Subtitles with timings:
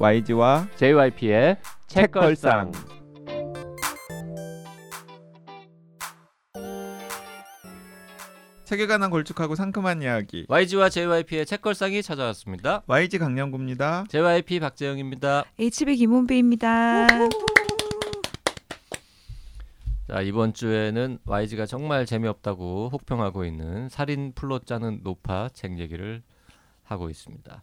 [0.00, 1.56] YG와 JYP의
[1.88, 2.70] 책걸상.
[8.62, 12.82] 책에 관한 걸쭉하고 상큼한 이야기 YG와 JYP의 책걸상이 찾아왔습니다.
[12.86, 14.04] YG 강양구입니다.
[14.08, 15.44] JYP 박재영입니다.
[15.58, 17.08] HB 김원배입니다.
[20.06, 26.22] 자 이번 주에는 YG가 정말 재미없다고 혹평하고 있는 살인 플롯 짜는 노파 책 얘기를
[26.84, 27.62] 하고 있습니다.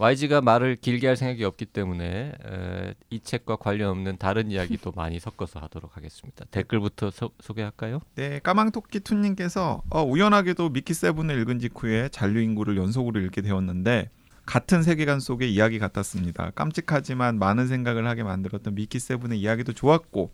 [0.00, 5.20] YG가 말을 길게 할 생각이 없기 때문에 에, 이 책과 관련 없는 다른 이야기도 많이
[5.20, 6.46] 섞어서 하도록 하겠습니다.
[6.50, 8.00] 댓글부터 소, 소개할까요?
[8.14, 14.08] 네, 까망토끼 투님께서 어, 우연하게도 미키 세븐을 읽은 직후에 잔류 인구를 연속으로 읽게 되었는데
[14.46, 16.52] 같은 세계관 속의 이야기 같았습니다.
[16.54, 20.32] 깜찍하지만 많은 생각을 하게 만들었던 미키 세븐의 이야기도 좋았고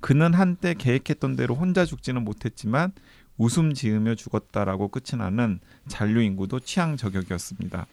[0.00, 2.92] 그는 한때 계획했던 대로 혼자 죽지는 못했지만
[3.36, 7.86] 웃음 지으며 죽었다라고 끝이 나는 잔류 인구도 취향 저격이었습니다.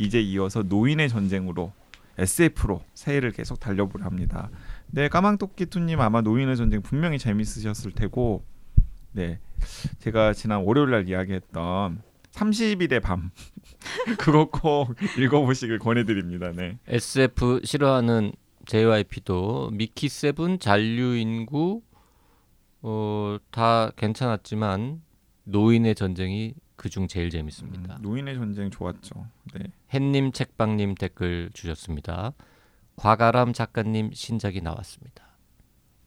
[0.00, 1.72] 이제 이어서 노인의 전쟁으로
[2.18, 4.50] SF로 새해를 계속 달려보려 합니다.
[4.86, 8.44] 네, 까망토끼 투님 아마 노인의 전쟁 분명히 재밌으셨을 테고,
[9.12, 9.38] 네,
[10.00, 13.30] 제가 지난 월요일 날 이야기했던 30일의 밤
[14.18, 16.52] 그거 꼭 읽어보시길 권해드립니다.
[16.52, 16.78] 네.
[16.86, 18.32] SF 싫어하는
[18.66, 21.82] JYP도 미키 세븐 잔류 인구
[22.82, 25.02] 어, 다 괜찮았지만
[25.44, 27.96] 노인의 전쟁이 그중 제일 재밌습니다.
[27.96, 29.26] 음, 노인의 전쟁 좋았죠.
[29.54, 29.72] 네.
[29.92, 32.32] 햇님 책방님 댓글 주셨습니다.
[32.96, 35.36] 과가람 작가님 신작이 나왔습니다.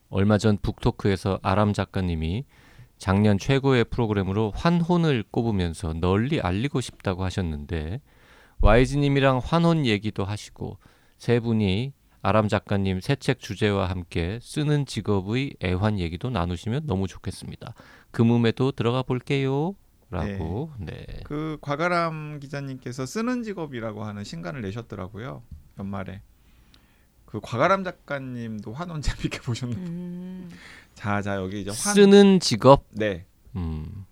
[0.09, 2.45] 얼마 전 북토크에서 아람 작가님이
[2.98, 8.00] 작년 최고의 프로그램으로 환혼을 꼽으면서 널리 알리고 싶다고 하셨는데
[8.62, 10.78] YG님이랑 환혼 얘기도 하시고
[11.18, 17.73] 세 분이 아람 작가님 새 책 주제와 함께 쓰는 직업의 애환 얘기도 나누시면 너무 좋겠습니다.
[18.12, 19.75] 그 몸에도 들어가 볼게요.
[20.14, 21.06] 라고 네.
[21.23, 25.41] 그 과가람 기자님께서 쓰는 직업이라고 하는 신간을 내셨더라고요.
[25.79, 26.22] 연말에.
[27.25, 29.81] 그 과가람 작가님도 환혼 재밌게 보셨는데.
[29.90, 30.50] 음,
[30.94, 33.25] 자, 자 여기 이제 환 쓰는 직업 네.
[33.56, 34.06] 음.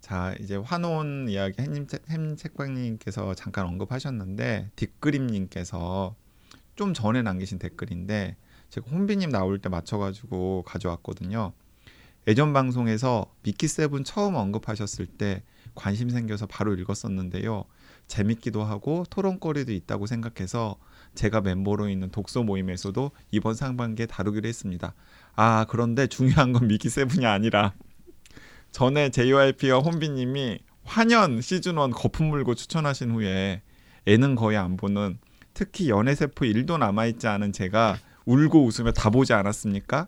[0.00, 6.16] 자 이제 환혼 이야기 햄님 햄 책방님께서 잠깐 언급하셨는데 뒷그림 님께서
[6.74, 8.36] 좀 전에 남기신 댓글인데
[8.70, 11.52] 제가 혼비님 나올 때 맞춰가지고 가져왔거든요.
[12.30, 15.42] 예전 방송에서 미키 세븐 처음 언급하셨을 때
[15.74, 17.64] 관심 생겨서 바로 읽었었는데요.
[18.06, 20.76] 재밌기도 하고 토론거리도 있다고 생각해서
[21.16, 24.94] 제가 멤버로 있는 독서 모임에서도 이번 상반기에 다루기로 했습니다.
[25.34, 27.74] 아 그런데 중요한 건 미키 세븐이 아니라
[28.70, 33.62] 전에 JYP와 혼비님이 환연 시즌 1 거품 물고 추천하신 후에
[34.06, 35.18] 애는 거의 안 보는
[35.52, 40.06] 특히 연애 세포 1도 남아있지 않은 제가 울고 웃으며 다 보지 않았습니까?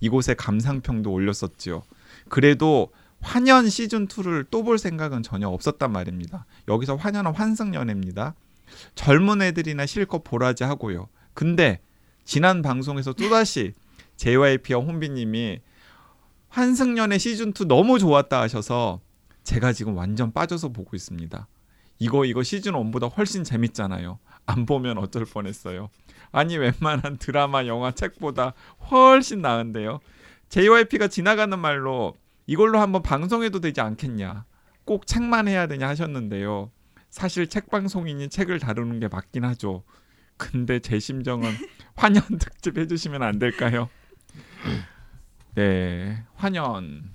[0.00, 1.82] 이곳에 감상평도 올렸었지요.
[2.28, 2.90] 그래도
[3.20, 6.46] 환연 시즌 2를 또 볼 생각은 전혀 없었단 말입니다.
[6.68, 8.34] 여기서 환연은 환승연애입니다.
[8.94, 11.08] 젊은 애들이나 실컷 보라지 하고요.
[11.34, 11.80] 근데
[12.24, 13.72] 지난 방송에서 또다시
[14.16, 15.60] JYP와 혼비님이
[16.48, 19.00] 환승연애 시즌 2 너무 좋았다 하셔서
[19.44, 21.48] 제가 지금 완전 빠져서 보고 있습니다.
[21.98, 24.18] 이거 이거 시즌 1보다 훨씬 재밌잖아요.
[24.46, 25.90] 안 보면 어쩔 뻔했어요.
[26.32, 28.54] 아니 웬만한 드라마, 영화, 책보다
[28.90, 30.00] 훨씬 나은데요.
[30.48, 34.44] JYP가 지나가는 말로 이걸로 한번 방송해도 되지 않겠냐.
[34.84, 36.70] 꼭 책만 해야 되냐 하셨는데요.
[37.10, 39.82] 사실 책 방송이니 책을 다루는 게 맞긴 하죠.
[40.36, 41.50] 근데 제 심정은
[41.96, 43.88] 환연 특집 해주시면 안 될까요?
[45.54, 47.14] 네, 환연.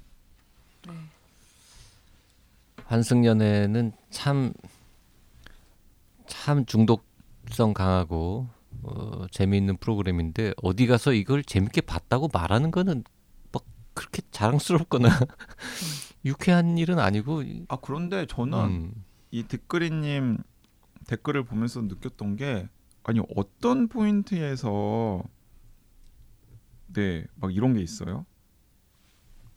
[0.87, 0.93] 네.
[2.85, 4.53] 환승연애는 참
[6.27, 8.47] 참 중독성 강하고
[8.87, 13.03] 어, 재미있는 프로그램인데 어디 가서 이걸 재밌게 봤다고 말하는 거는
[13.51, 13.65] 막
[13.95, 15.09] 그렇게 자랑스럽거나
[16.23, 20.37] 유쾌한 일은 아니고 아 그런데 저는 음, 이 댓글이님
[21.07, 22.67] 댓글을 보면서 느꼈던 게
[23.03, 25.23] 아니 어떤 포인트에서
[26.93, 28.25] 네 막 이런 게 있어요.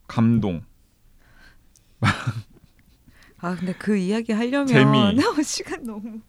[0.06, 0.65] 감동,
[3.39, 4.98] 아 근데 그 이야기 하려면 재미.
[5.45, 6.21] 시간 너무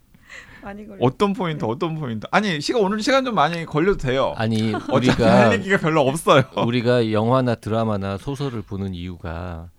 [0.62, 1.00] 많이 걸려.
[1.02, 2.28] 어떤 포인트, 어떤 포인트.
[2.32, 4.34] 아니 시간 오늘 시간 좀 많이 걸려도 돼요.
[4.38, 6.44] 아니 우리가 할 얘기가 별로 없어요.
[6.66, 9.70] 우리가 영화나 드라마나 소설을 보는 이유가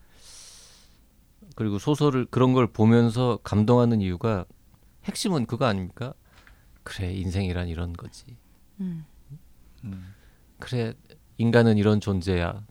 [1.57, 4.45] 그리고 소설을 그런 걸 보면서 감동하는 이유가
[5.05, 6.15] 핵심은 그거 아닙니까?
[6.83, 8.37] 그래 인생이란 이런 거지.
[8.81, 9.05] 음.
[9.85, 10.15] 음,
[10.59, 10.95] 그래
[11.39, 12.63] 인간은 이런 존재야.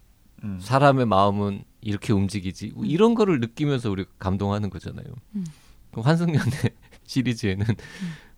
[0.44, 0.59] 음.
[0.61, 2.73] 사람의 마음은 이렇게 움직이지.
[2.83, 5.06] 이런 거를 느끼면서 우리가 감동하는 거잖아요.
[5.35, 5.45] 음.
[5.91, 6.45] 그럼 환승연애
[7.09, 7.65] 시리즈에는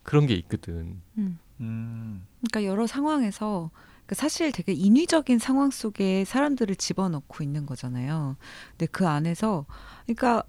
[0.03, 1.01] 그런 게 있거든.
[1.17, 1.37] 음.
[1.59, 3.69] 음, 그러니까 여러 상황에서
[4.07, 8.35] 그 사실 되게 인위적인 상황 속에 사람들을 집어넣고 있는 거잖아요.
[8.71, 9.65] 근데 그 안에서
[10.05, 10.43] 그러니까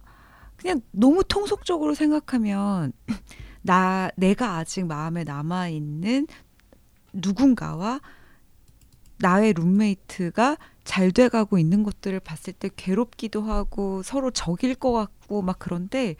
[0.56, 2.92] 그냥 너무 통속적으로 생각하면
[3.62, 6.26] 나 내가 아직 마음에 남아 있는
[7.12, 8.00] 누군가와
[9.18, 15.56] 나의 룸메이트가 잘 돼가고 있는 것들을 봤을 때 괴롭기도 하고 서로 적일 것 같고 막
[15.58, 16.16] 그런데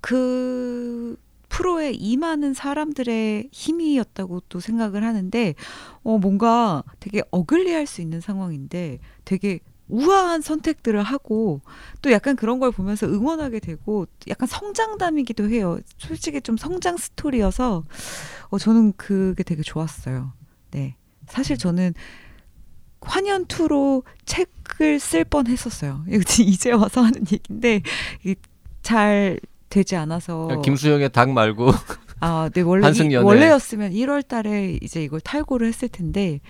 [0.00, 1.16] 그
[1.56, 5.54] 프로에 임하는 사람들의 힘이었다고 또 생각을 하는데
[6.02, 11.62] 어 뭔가 되게 어글리할 수 있는 상황인데 되게 우아한 선택들을 하고
[12.02, 15.78] 또 약간 그런 걸 보면서 응원하게 되고 약간 성장담이기도 해요.
[15.96, 17.84] 솔직히 좀 성장 스토리여서
[18.50, 20.34] 어 저는 그게 되게 좋았어요.
[20.72, 20.96] 네.
[21.26, 21.94] 사실 저는
[23.00, 26.04] 환연 투로 책을 쓸 뻔했었어요.
[26.38, 27.80] 이제 와서 하는 얘기인데
[28.82, 29.40] 잘
[29.76, 31.70] 되지 않아서 김수영의 닭 말고
[32.20, 36.40] 아, 네 원래 이, 원래였으면 1월 달에 이제 이걸 탈고를 했을 텐데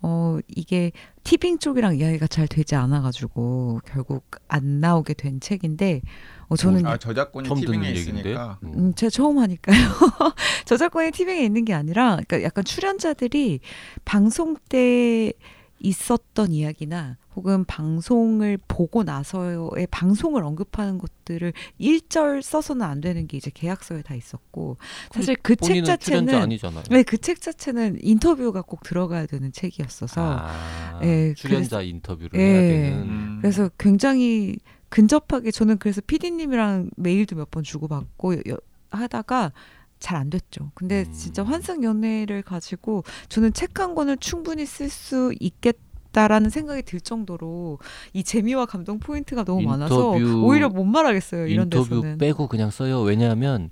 [0.00, 0.90] 어 이게
[1.22, 6.02] 티빙 쪽이랑 이야기가 잘 되지 않아 가지고 결국 안 나오게 된 책인데
[6.48, 8.72] 어 저는 아 저작권이 티빙에 있으니까 음.
[8.74, 9.76] 음, 제가 처음 하니까요.
[10.66, 13.60] 저작권이 티빙에 있는 게 아니라 그러니까 약간 출연자들이
[14.04, 15.32] 방송 때
[15.78, 23.50] 있었던 이야기나 혹은 방송을 보고 나서의 방송을 언급하는 것들을 일절 써서는 안 되는 게 이제
[23.52, 24.76] 계약서에 다 있었고
[25.12, 26.48] 사실 그 책 자체는
[26.90, 32.38] 네, 그 책 자체는 인터뷰가 꼭 들어가야 되는 책이었어서 아, 네, 출연자 그래서, 인터뷰를 네,
[32.44, 33.38] 해야 되는 음.
[33.40, 34.56] 그래서 굉장히
[34.88, 38.56] 근접하게 저는 그래서 PD님이랑 메일도 몇 번 주고받고 여,
[38.90, 39.52] 하다가
[40.00, 40.72] 잘 안 됐죠.
[40.74, 41.12] 근데 음.
[41.12, 45.76] 진짜 환상 연애를 가지고 저는 책 한 권을 충분히 쓸 수 있겠.
[45.76, 45.80] 다
[46.14, 47.78] 라는 생각이 들 정도로
[48.12, 51.46] 이 재미와 감동 포인트가 너무 많아서 오히려 못 말하겠어요.
[51.46, 52.18] 이런 인터뷰 데서는.
[52.18, 53.00] 빼고 그냥 써요.
[53.00, 53.70] 왜냐하면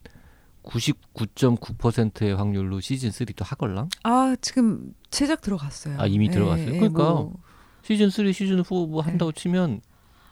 [0.63, 3.89] 99.9%의 확률로 시즌 3도 하걸랑?
[4.05, 5.99] 아 지금 제작 들어갔어요.
[5.99, 6.71] 아 이미 네, 들어갔어요.
[6.71, 7.35] 네, 그러니까 뭐.
[7.83, 9.41] 시즌 3, 시즌 4 뭐 한다고 네.
[9.41, 9.81] 치면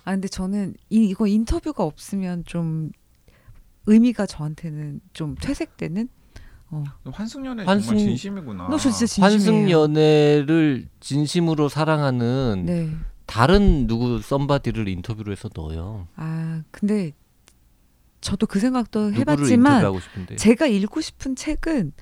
[0.04, 2.90] 아 근데 저는 이, 이거 인터뷰가 없으면 좀
[3.86, 6.08] 의미가 저한테는 좀 퇴색되는
[6.70, 6.84] 어.
[7.10, 7.88] 환승연애 환승...
[7.96, 8.68] 정말 진심이구나.
[8.68, 9.80] 너 진짜 진심이에요.
[9.80, 12.90] 환승연애를 진심으로 사랑하는 네.
[13.26, 16.08] 다른 누구 썸바디를 인터뷰로 해서 넣어요.
[16.16, 17.12] 아 근데
[18.20, 19.84] 저도 그 생각도 해봤지만
[20.36, 21.92] 제가 읽고 싶은 책은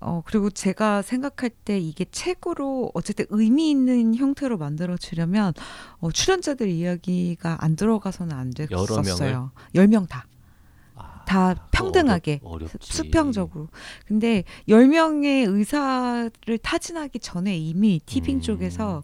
[0.00, 5.52] 어 그리고 제가 생각할 때 이게 책으로 어쨌든 의미 있는 형태로 만들어 주려면
[6.00, 9.52] 어 출연자들 이야기가 안 들어가서는 안 됐었어요.
[9.76, 10.26] 열 명 다.
[11.26, 13.68] 다 평등하게 어렵, 수평적으로.
[14.06, 16.30] 근데 10명의 의사를
[16.62, 18.40] 타진하기 전에 이미 티빙 음.
[18.40, 19.02] 쪽에서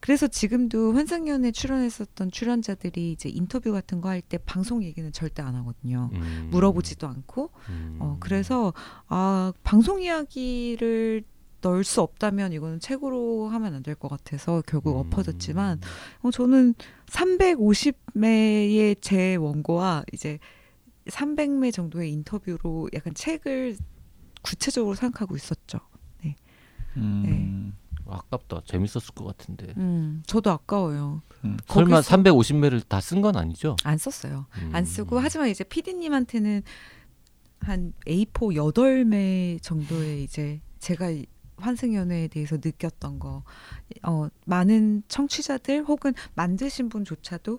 [0.00, 5.54] 그래서 지금도 환상연에 출연했었던 출연자들이 이제 인터뷰 같은 거 할 때 방송 얘기는 절대 안
[5.56, 6.10] 하거든요.
[6.12, 6.48] 음.
[6.50, 7.50] 물어보지도 않고.
[7.70, 7.96] 음.
[8.00, 8.74] 어 그래서
[9.08, 11.24] 아 방송 이야기를
[11.62, 15.06] 넣을 수 없다면 이거는 책으로 하면 안 될 것 같아서 결국 음.
[15.06, 15.80] 엎어졌지만
[16.20, 16.74] 어, 저는
[17.06, 20.38] 350매의 제 원고와 이제
[21.06, 23.76] 300매 정도의 인터뷰로 약간 책을
[24.42, 25.78] 구체적으로 생각하고 있었죠.
[26.22, 26.36] 네.
[26.96, 27.72] 음, 네.
[28.06, 28.62] 아깝다.
[28.66, 29.72] 재밌었을 것 같은데.
[29.78, 31.22] 음, 저도 아까워요.
[31.44, 33.76] 음, 설마 350매를 다 쓴 건 아니죠?
[33.84, 34.46] 안 썼어요.
[34.72, 34.84] 안 음.
[34.84, 36.62] 쓰고 하지만 이제 PD님한테는
[37.60, 41.08] 한 A4 8매 정도의 이제 제가
[41.56, 43.42] 환승연애에 대해서 느꼈던 거,
[44.02, 47.58] 어, 많은 청취자들 혹은 만드신 분조차도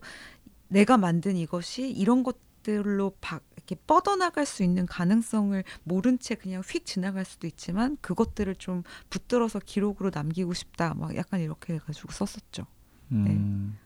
[0.67, 6.61] 내가 만든 이것이 이런 것 것들로 바, 이렇게 뻗어나갈 수 있는 가능성을 모른 채 그냥
[6.65, 10.95] 휙 지나갈 수도 있지만 그것들을 좀 붙들어서 기록으로 남기고 싶다.
[10.95, 12.65] 막 약간 이렇게 해가지고 썼었죠.
[13.09, 13.29] 네.
[13.31, 13.77] 음.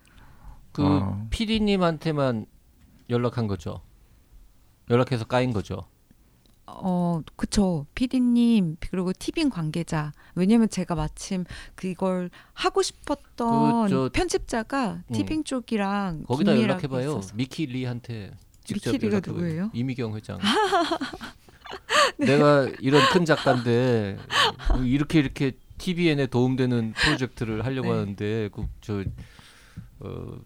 [0.72, 1.28] 그 어.
[1.30, 2.46] PD님한테만
[3.10, 3.82] 연락한 거죠.
[4.90, 5.86] 연락해서 까인 거죠.
[6.66, 7.88] 어, 그쵸.
[7.96, 10.12] 피디님, 그리고 티빙 관계자.
[10.36, 11.44] 왜냐면 제가 마침
[11.74, 15.14] 그걸 하고 싶었던 그, 편집자가 음.
[15.14, 17.22] 티빙 쪽이랑 거기다 연락해봐요.
[17.34, 18.32] 미키 리한테.
[18.74, 19.72] 미키리가 누구예요?
[19.74, 20.40] 이미경 회장.
[22.18, 22.26] 네.
[22.26, 24.18] 내가 이런 큰 작가인데
[24.84, 28.00] 이렇게 이렇게 TVN에 도움되는 프로젝트를 하려고 네.
[28.00, 29.04] 하는데 그저
[30.00, 30.40] 어,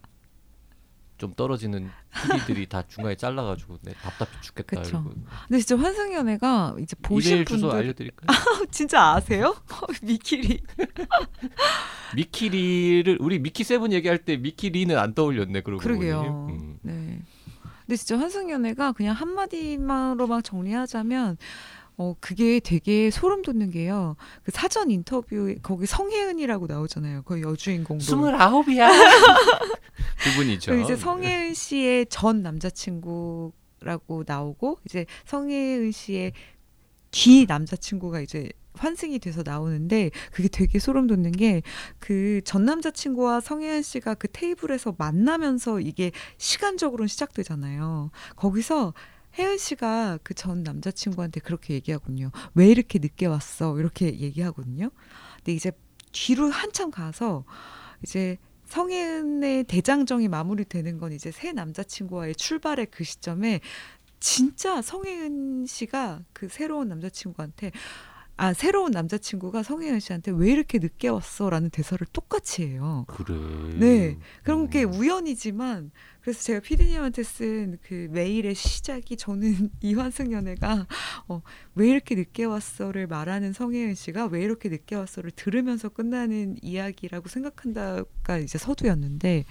[1.17, 4.81] 좀 떨어지는 PD들이 다 중간에 잘라가지고 네, 답답해 죽겠다.
[4.81, 5.03] 그쵸.
[5.47, 8.27] 근데 진짜 환승연애가 이제 보신 분들 알려드릴까요?
[8.29, 9.55] 아, 진짜 아세요?
[10.03, 10.61] 미키리.
[12.15, 15.61] 미키리를 우리 미키 세븐 얘기할 때 미키리는 안 떠올렸네.
[15.61, 16.47] 그러고 그러게요.
[16.49, 16.77] 음.
[16.81, 17.21] 네.
[17.85, 21.37] 근데 진짜 환승연애가 그냥 한마디만으로만 정리하자면
[21.95, 24.15] 어 그게 되게 소름 돋는 게요.
[24.43, 27.21] 그 사전 인터뷰 거기 성혜은이라고 나오잖아요.
[27.23, 27.99] 그 여주인공.
[27.99, 28.89] 스물아홉이야.
[30.23, 30.71] 그분이죠.
[30.71, 36.33] 그 이제 성혜은 씨의 전 남자친구라고 나오고 이제 성혜은 씨의
[37.11, 41.61] 귀 남자친구가 이제 환승이 돼서 나오는데 그게 되게 소름 돋는 게
[41.99, 48.11] 그 전 남자친구와 성혜연 씨가 그 테이블에서 만나면서 이게 시간적으로는 시작되잖아요.
[48.35, 48.93] 거기서
[49.37, 52.31] 혜은 씨가 그 전 남자친구한테 그렇게 얘기하거든요.
[52.55, 53.79] 왜 이렇게 늦게 왔어?
[53.79, 54.89] 이렇게 얘기하거든요.
[55.37, 55.71] 근데 이제
[56.11, 57.45] 뒤로 한참 가서
[58.03, 63.61] 이제 성혜은의 대장정이 마무리되는 건 이제 새 남자친구와의 출발의 그 시점에
[64.19, 67.71] 진짜 성혜은 씨가 그 새로운 남자친구한테
[68.43, 73.05] 아 새로운 남자친구가 성혜은 씨한테 왜 이렇게 늦게 왔어라는 대사를 똑같이 해요.
[73.07, 73.33] 그래.
[73.79, 74.17] 네.
[74.69, 74.93] 게 음.
[74.93, 80.87] 우연이지만 그래서 제가 피디님한테 쓴 그 메일의 시작이 저는 이환승 연애가
[81.29, 81.41] 어,
[81.75, 88.39] 왜 이렇게 늦게 왔어를 말하는 성혜은 씨가 왜 이렇게 늦게 왔어를 들으면서 끝나는 이야기라고 생각한다가
[88.39, 89.45] 이제 서두였는데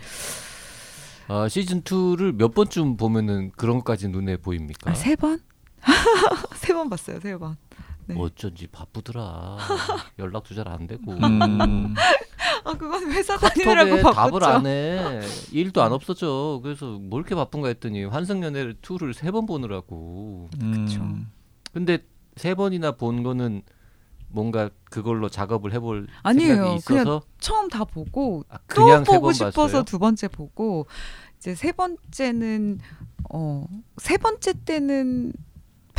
[1.29, 4.91] 아, 시즌 2를 몇 번쯤 보면은 그런 것까지 눈에 보입니까?
[4.91, 5.41] 아 세 번?
[6.61, 7.57] 세 번 봤어요 세 번.
[8.07, 8.15] 네.
[8.19, 9.57] 어쩐지 바쁘더라.
[10.19, 11.13] 연락도 잘 안 되고.
[11.13, 11.95] 음,
[12.65, 14.39] 아 그건 회사 다니느라고 바빴죠.
[14.39, 15.21] 답을 안 해.
[15.53, 16.61] 일도 안 없어져.
[16.63, 20.49] 그래서 뭐 이렇게 바쁜가 했더니 환승연애를 2를 세 번 보느라고.
[20.63, 21.31] 음.
[21.73, 21.99] 근데
[22.37, 23.63] 세 번이나 본 거는
[24.29, 26.55] 뭔가 그걸로 작업을 해볼 아니에요.
[26.55, 29.83] 생각이 있어서 처음 다 보고 아, 또 그냥 세 보고 번 싶어서 봤어요.
[29.85, 30.87] 두 번째 보고
[31.39, 32.79] 이제 세 번째는
[33.31, 33.67] 어
[33.99, 35.33] 세 번째 때는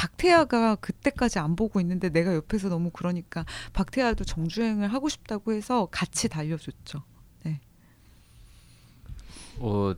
[0.04, 6.28] 박태아가 그때까지 안 보고 있는데 내가 옆에서 너무 그러니까 박태아도 정주행을 하고 싶다고 해서 같이
[6.28, 7.04] 달려줬죠.
[9.60, 9.94] 어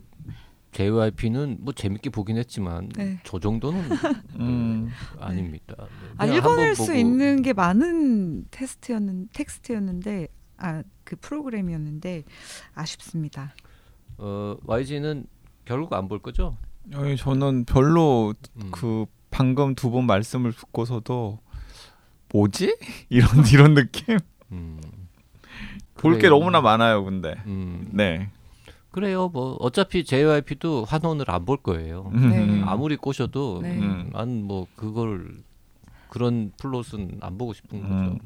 [0.72, 3.18] JYP는 뭐 재밌게 보긴 했지만 네.
[3.24, 3.82] 저 정도는
[4.38, 4.90] 음.
[5.18, 5.74] 아닙니다.
[5.78, 5.84] 네.
[6.18, 12.24] 아 그냥 한번 읽어낼 수 보고 있는 게 많은 테스트였는 텍스트였는데 아 그 프로그램이었는데
[12.74, 13.54] 아쉽습니다.
[14.18, 15.26] 어 YG는
[15.64, 16.58] 결국 안 볼 거죠?
[16.94, 18.70] 아니, 저는 별로 음.
[18.72, 19.06] 그
[19.36, 21.38] 방금 두번 말씀을 듣고서도
[22.32, 22.74] 뭐지
[23.10, 24.18] 이런 이런 느낌
[24.50, 24.80] 음.
[25.98, 26.38] 볼게 그래요.
[26.38, 27.86] 너무나 많아요 근데 음.
[27.92, 28.30] 네
[28.92, 29.28] 그래요.
[29.28, 32.10] 뭐 어차피 JYP도 환원을 안 볼 거예요.
[32.14, 32.18] 네.
[32.38, 32.64] 음.
[32.66, 33.72] 아무리 꼬셔도 네.
[33.72, 34.08] 음.
[34.14, 35.34] 난뭐 그걸
[36.08, 37.94] 그런 플롯은 안 보고 싶은 거죠.
[37.94, 38.18] 음.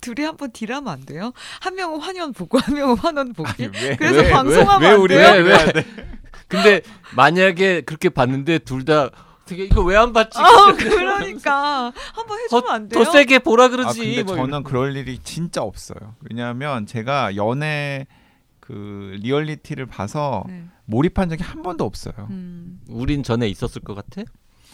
[0.00, 1.32] 둘이 한번 딜하면 안 돼요?
[1.60, 3.68] 한 명은 환연 보고 한 명은 환연 보기.
[3.72, 5.30] 왜, 그래서 왜, 방송하면 왜, 왜안 우리 돼요?
[5.32, 5.84] 왜, 왜, 왜,
[6.48, 6.80] 근데
[7.14, 9.10] 만약에 그렇게 봤는데 둘 다
[9.46, 10.38] 되게 이거 왜 안 봤지?
[10.38, 13.04] 아 그러니까 한번 해주면 안 돼요?
[13.04, 14.00] 더 세게 보라 아 그러지.
[14.00, 14.62] 근데 뭐 저는 이런.
[14.64, 18.06] 그럴 일이 진짜 없어요 왜냐하면 제가 연애
[18.60, 20.64] 그 리얼리티를 봐서 네.
[20.86, 22.80] 몰입한 적이 한 번도 없어요 음.
[22.88, 24.22] 우린 전에 있었을 것 같아?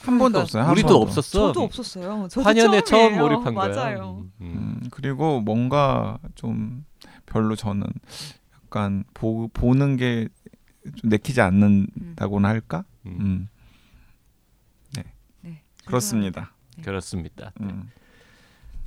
[0.03, 1.03] 한 번도 그러니까 없어요 한 우리도 번도.
[1.03, 1.47] 없었어.
[1.49, 2.27] 저도 없었어요.
[2.29, 3.19] 저도 환연에 처음.
[3.19, 3.69] 몰입한 거야.
[3.69, 4.25] 맞아요.
[4.25, 4.47] 음, 음.
[4.83, 6.85] 음, 그리고 뭔가 좀
[7.27, 7.85] 별로 저는
[8.65, 10.29] 약간 보, 보는 게
[10.99, 12.83] 좀 내키지 않는다고나 할까?
[13.07, 13.47] 음.
[15.93, 16.33] 음, 네.
[16.33, 16.53] 그렇습니다.
[16.83, 17.53] 그렇습니다.
[17.61, 17.91] 음.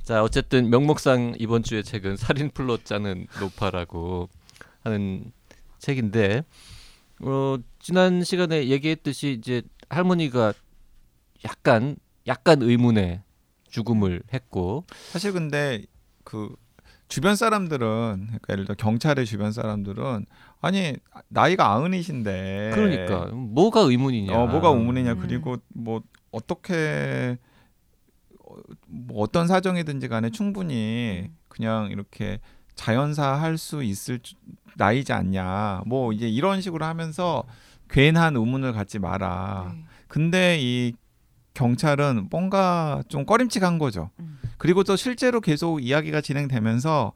[0.02, 4.28] 자 어쨌든 명목상 이번 주의 책은 살인 플롯 짜는 노파라고
[4.84, 5.32] 하는
[5.78, 6.44] 책인데
[7.22, 10.52] 어, 지난 시간에 얘기했듯이 이제 할머니가
[11.44, 11.96] 약간
[12.26, 13.22] 약간 의문의
[13.68, 15.82] 죽음을 했고 사실 근데
[16.24, 16.54] 그
[17.08, 20.26] 주변 사람들은 그러니까 예를 들어 경찰의 주변 사람들은
[20.60, 20.94] 아니
[21.28, 24.32] 나이가 아흔이신데 그러니까 뭐가 의문이냐?
[24.32, 24.38] 네.
[24.38, 25.18] 어 뭐가 의문이냐 음.
[25.20, 26.02] 그리고 뭐
[26.36, 27.38] 어떻게
[28.44, 28.54] 어,
[28.86, 31.36] 뭐 어떤 사정이든지 간에 충분히 음.
[31.48, 32.38] 그냥 이렇게
[32.74, 34.34] 자연사 할 수 있을 주-
[34.76, 37.44] 나이지 않냐 뭐 이제 이런 식으로 하면서
[37.88, 39.84] 괜한 의문을 갖지 마라 네.
[40.08, 40.92] 근데 이
[41.54, 44.38] 경찰은 뭔가 좀 꺼림칙한 거죠 음.
[44.58, 47.12] 그리고 또 실제로 계속 이야기가 진행되면서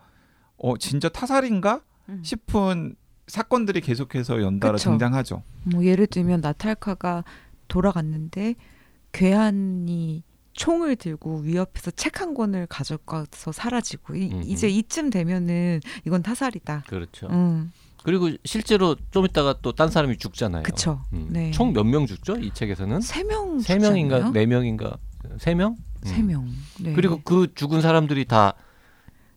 [0.57, 2.23] 어 진짜 타살인가 음.
[2.25, 2.95] 싶은
[3.27, 4.91] 사건들이 계속해서 연달아 그쵸.
[4.91, 7.25] 등장하죠 뭐 예를 들면 나탈카가
[7.69, 8.55] 돌아갔는데
[9.13, 14.31] 괴한이 총을 들고 위협해서 책 한 권을 가져가서 사라지고 이.
[14.45, 16.85] 이제 이쯤 되면은 이건 타살이다.
[16.87, 17.29] 그렇죠.
[17.31, 17.73] 음,
[18.05, 20.63] 그리고 실제로 좀 있다가 또 딴 사람이 죽잖아요.
[20.65, 21.03] 그쵸.
[21.13, 21.29] 음.
[21.31, 21.51] 네.
[21.53, 22.37] 총 몇 명 죽죠?
[22.37, 24.99] 이 책에서는 세명 세 명인가 네 명인가
[25.39, 25.77] 세 명?
[26.03, 26.27] 세 음.
[26.27, 26.49] 명.
[26.81, 26.93] 네.
[26.95, 28.55] 그리고 그 죽은 사람들이 다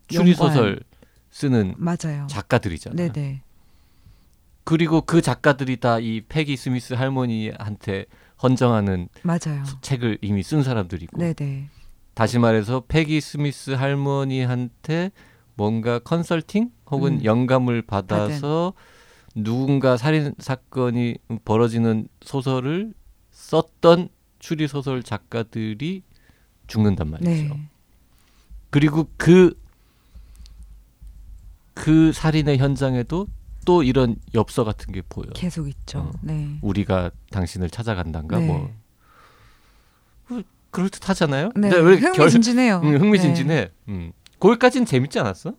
[0.08, 0.82] 추리 소설
[1.32, 2.27] 쓰는 맞아요.
[2.30, 3.12] 작가들이잖아요.
[3.13, 3.42] 네네.
[4.65, 8.06] 그리고 그 작가들이 다 이 패기 스미스 할머니한테
[8.43, 9.63] 헌정하는 맞아요.
[9.81, 11.69] 책을 이미 쓴 사람들이고 네네.
[12.13, 15.12] 다시 말해서 패기 스미스 할머니한테
[15.55, 17.23] 뭔가 컨설팅 혹은 음.
[17.23, 18.73] 영감을 받아서
[19.33, 22.93] 누군가 살인 사건이 벌어지는 소설을
[23.31, 24.09] 썼던
[24.39, 26.03] 추리 소설 작가들이
[26.67, 27.31] 죽는단 말이죠.
[27.31, 27.69] 네.
[28.69, 29.55] 그리고 그그
[32.13, 33.27] 살인의 현장에도
[33.65, 35.27] 또 이런 엽서 같은 게 보여.
[35.34, 36.00] 계속 있죠.
[36.00, 36.12] 어.
[36.22, 36.58] 네.
[36.62, 38.48] 우리가 당신을 찾아간단가 네.
[38.48, 38.72] 뭐.
[40.27, 41.51] 그- 그럴 듯하잖아요.
[41.55, 41.70] 네.
[41.70, 42.82] 근데 왜 결, 흥미진진해요.
[42.84, 43.72] 응, 흥미진진해.
[43.89, 44.12] 음.
[44.39, 45.53] 거기까지는 재밌지 않았어?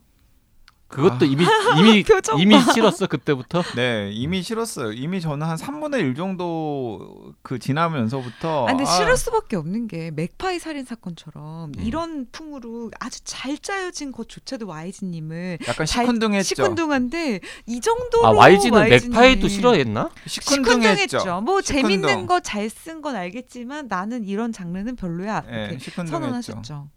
[0.87, 1.27] 그것도 아.
[1.27, 1.43] 이미
[1.79, 2.03] 이미
[2.39, 2.71] 이미 봐.
[2.73, 3.63] 싫었어 그때부터.
[3.75, 4.91] 네, 이미 싫었어요.
[4.93, 10.09] 이미 저는 한 3분의 1 정도 그 지나면서부터 아, 근데 아, 싫을 수밖에 없는 게
[10.09, 11.83] 맥파이 살인 사건처럼 음.
[11.85, 16.43] 이런 풍으로 아주 잘 짜여진 것조차도 YG님을 약간 잘- 시큰둥했죠.
[16.55, 20.09] 시큰둥한데 이 정도로 아 YG는 YG 님 맥파이도 싫어했나?
[20.25, 21.19] 시큰둥했죠.
[21.19, 21.41] 시큰둥했죠.
[21.41, 21.83] 뭐 시큰둥.
[22.01, 25.43] 재밌는 거 잘 쓴 건 알겠지만 나는 이런 장르는 별로야.
[25.51, 26.11] 예, 이렇게 시큰둥했죠.
[26.11, 26.89] 선언하셨죠.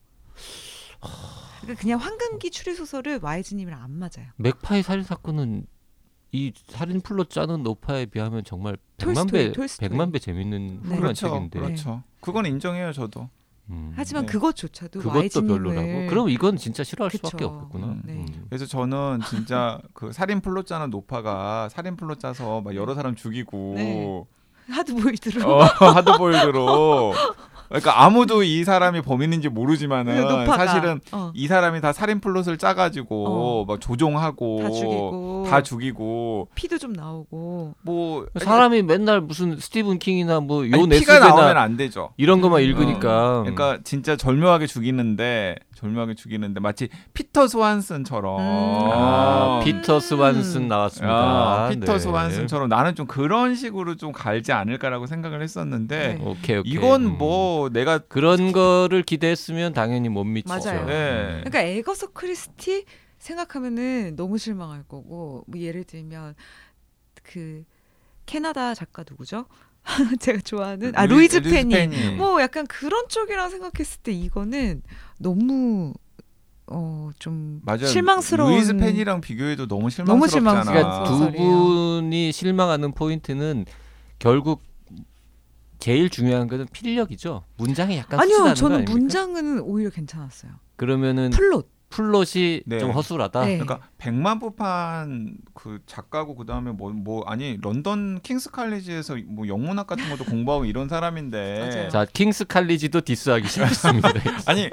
[1.60, 4.28] 그러니까 그냥 황금기 추리 소설을 YG님이랑 안 맞아요.
[4.36, 5.66] 맥파이 살인 사건은
[6.32, 9.88] 이 살인 플롯 짜는 노파에 비하면 정말 톨스토이, 100만 배 톨스토이.
[9.88, 10.74] 100만 배 재밌는 네.
[10.82, 11.60] 훌륭한 그렇죠, 책인데.
[11.60, 12.02] 그렇죠.
[12.20, 13.28] 그건 인정해요, 저도.
[13.70, 13.92] 음.
[13.94, 14.32] 하지만 네.
[14.32, 16.06] 그것조차도 그것도 별로라고.
[16.08, 17.26] 그럼 이건 진짜 싫어할 그쵸.
[17.26, 17.86] 수밖에 없겠구나.
[17.86, 18.02] 음.
[18.04, 18.12] 네.
[18.14, 18.46] 음.
[18.48, 23.74] 그래서 저는 진짜 그 살인 플롯 짜는 노파가 살인 플롯 짜서 막 여러 사람 죽이고
[23.76, 24.24] 네.
[24.70, 25.62] 하드보일드로 어,
[25.94, 27.12] 하드보일드로
[27.68, 30.66] 그러니까 아무도 이 사람이 범인인지 모르지만은 그 노파가.
[30.66, 33.64] 사실은 어, 이 사람이 다 살인 플롯을 짜가지고 어.
[33.66, 40.40] 막 조종하고 다 죽이고 다 죽이고 피도 좀 나오고 뭐 사람이 맨날 무슨 스티븐 킹이나
[40.40, 42.10] 뭐 아니, 요 피가 나오면 안 되죠.
[42.16, 42.64] 이런 것만 음.
[42.64, 43.40] 읽으니까.
[43.40, 48.90] 그러니까 진짜 절묘하게 죽이는데 절묘하게 죽이는데 마치 피터 스완슨처럼 음.
[48.92, 51.14] 아, 피터 스완슨 나왔습니다.
[51.14, 51.98] 아, 피터 네.
[51.98, 56.24] 스완슨처럼 나는 좀 그런 식으로 좀 갈지 않을까라고 생각을 했었는데 네.
[56.24, 56.72] 오케이 오케이.
[56.72, 57.18] 이건 음.
[57.58, 60.54] 뭐 내가 그런 거를 기대했으면 당연히 못 미치죠.
[60.70, 60.86] 맞아요.
[60.86, 61.40] 네.
[61.44, 62.84] 그러니까 에거서 크리스티
[63.18, 66.34] 생각하면은 너무 실망할 거고 뭐 예를 들면
[67.24, 67.64] 그
[68.26, 69.46] 캐나다 작가 누구죠?
[70.20, 72.16] 제가 좋아하는 아 루이즈, 페니.
[72.16, 74.82] 뭐 약간 그런 쪽이랑 생각했을 때 이거는
[75.18, 75.94] 너무
[76.66, 77.86] 어좀 맞아요.
[77.86, 80.64] 실망스러운 루이즈 페니랑 비교해도 너무 너무 실망스럽잖아.
[80.64, 81.02] 실망스러워.
[81.02, 81.38] 그러니까 두.
[81.38, 83.64] 분이 실망하는 포인트는
[84.18, 84.62] 결국
[85.78, 87.44] 제일 중요한 거는 필력이죠.
[87.56, 88.84] 문장이 약간 아니요 저는?
[88.86, 92.78] 문장은 오히려 괜찮았어요 그러면은 플롯 플롯이 네.
[92.80, 93.44] 좀 허술하다.
[93.46, 93.58] 네.
[93.58, 99.48] 그러니까 백만 부 판 그 작가고 그 다음에 뭐 뭐 아니 런던 킹스 칼리지에서 뭐
[99.48, 101.88] 영문학 같은 것도 공부하고 이런 사람인데.
[101.90, 104.10] 자 킹스 칼리지도 디스하기 싫습니다.
[104.44, 104.68] 아니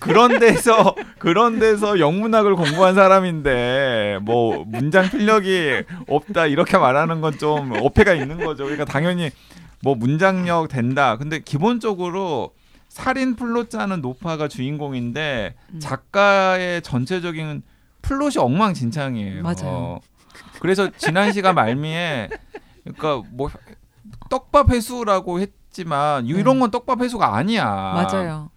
[0.00, 7.72] 그런 데서 그런 데서 영문학을 공부한 사람인데 뭐 문장 필력이 없다 이렇게 말하는 건 좀
[7.80, 8.64] 어폐가 있는 거죠.
[8.64, 9.30] 그러니까 당연히
[9.86, 11.16] 뭐 문장력 된다.
[11.16, 12.50] 근데 기본적으로
[12.88, 15.78] 살인 플롯 짜는 노파가 주인공인데 음.
[15.78, 17.62] 작가의 전체적인
[18.02, 19.44] 플롯이 엉망진창이에요.
[19.44, 20.00] 맞아요.
[20.58, 22.30] 그래서 지난 시간 말미에
[22.82, 23.48] 그러니까 뭐
[24.28, 27.64] 떡밥 회수라고 했지만 이런 건 떡밥 회수가 아니야.
[27.64, 28.50] 맞아요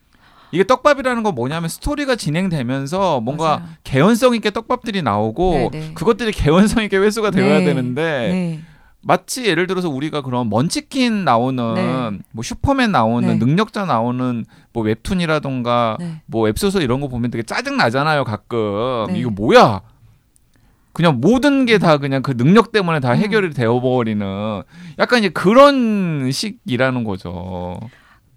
[0.52, 3.70] 이게 떡밥이라는 건 뭐냐면 스토리가 진행되면서 뭔가 맞아요.
[3.84, 5.94] 개연성 있게 떡밥들이 나오고 네, 네.
[5.94, 7.66] 그것들이 개연성 있게 회수가 되어야 네.
[7.66, 8.64] 되는데 네.
[9.02, 12.20] 마치 예를 들어서 우리가 그런 먼치킨 나오는 네.
[12.32, 13.36] 뭐 슈퍼맨 나오는 네.
[13.36, 16.22] 능력자 나오는 뭐 웹툰이라던가 네.
[16.26, 19.20] 뭐 웹소설 이런 거 보면 되게 짜증 나잖아요 가끔 네.
[19.20, 19.82] 이거 뭐야
[20.92, 23.18] 그냥 모든 게 다 그냥 그 능력 때문에 다 음.
[23.18, 24.64] 해결이 되어버리는
[25.00, 27.80] 약간 이제 그런 식이라는 거죠.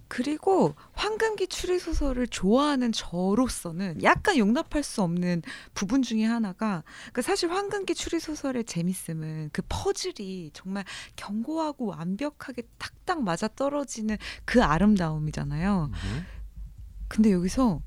[0.07, 5.43] 그리고 황금기 추리 소설을 좋아하는 저로서는 약간 용납할 수 없는
[5.75, 10.85] 부분 중에 하나가 그 사실 황금기 추리 소설의 재밌음은 그 퍼즐이 정말
[11.17, 15.91] 견고하고 완벽하게 딱딱 맞아 떨어지는 그 아름다움이잖아요.
[15.93, 16.27] 음.
[17.09, 17.83] 근데 여기서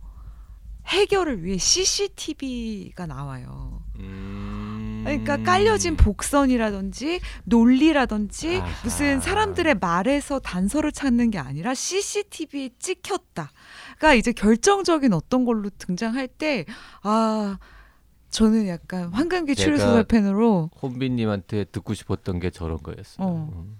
[0.87, 3.81] 해결을 위해 CCTV가 나와요.
[3.95, 4.34] 음.
[5.05, 8.67] 그러니까 깔려진 복선이라든지 논리라든지 아하.
[8.83, 16.65] 무슨 사람들의 말에서 단서를 찾는 게 아니라 CCTV에 찍혔다가 이제 결정적인 어떤 걸로 등장할 때
[17.03, 17.57] 아
[18.31, 23.25] 저는 약간 황금기 추리소설 팬으로 혼비님한테 듣고 싶었던 게 저런 거였어요.
[23.25, 23.49] 어.
[23.53, 23.79] 음.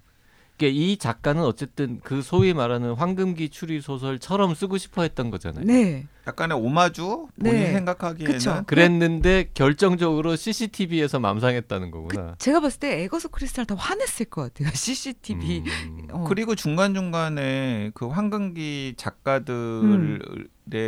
[0.56, 5.64] 그러니까 이 작가는 어쨌든 그 소위 말하는 황금기 추리 소설처럼 쓰고 싶어 했던 거잖아요.
[5.64, 7.72] 네 약간의 오마주 본인이 네.
[7.72, 8.64] 생각하기에는 그쵸.
[8.66, 12.34] 그랬는데 결정적으로 CCTV에서 맘상했다는 그, 거구나.
[12.38, 16.08] 제가 봤을 때 에거스 크리스탈 더 화냈을 것 같아요 CCTV 음.
[16.10, 16.24] 어.
[16.26, 20.18] 그리고 중간 중간에 그 황금기 작가들의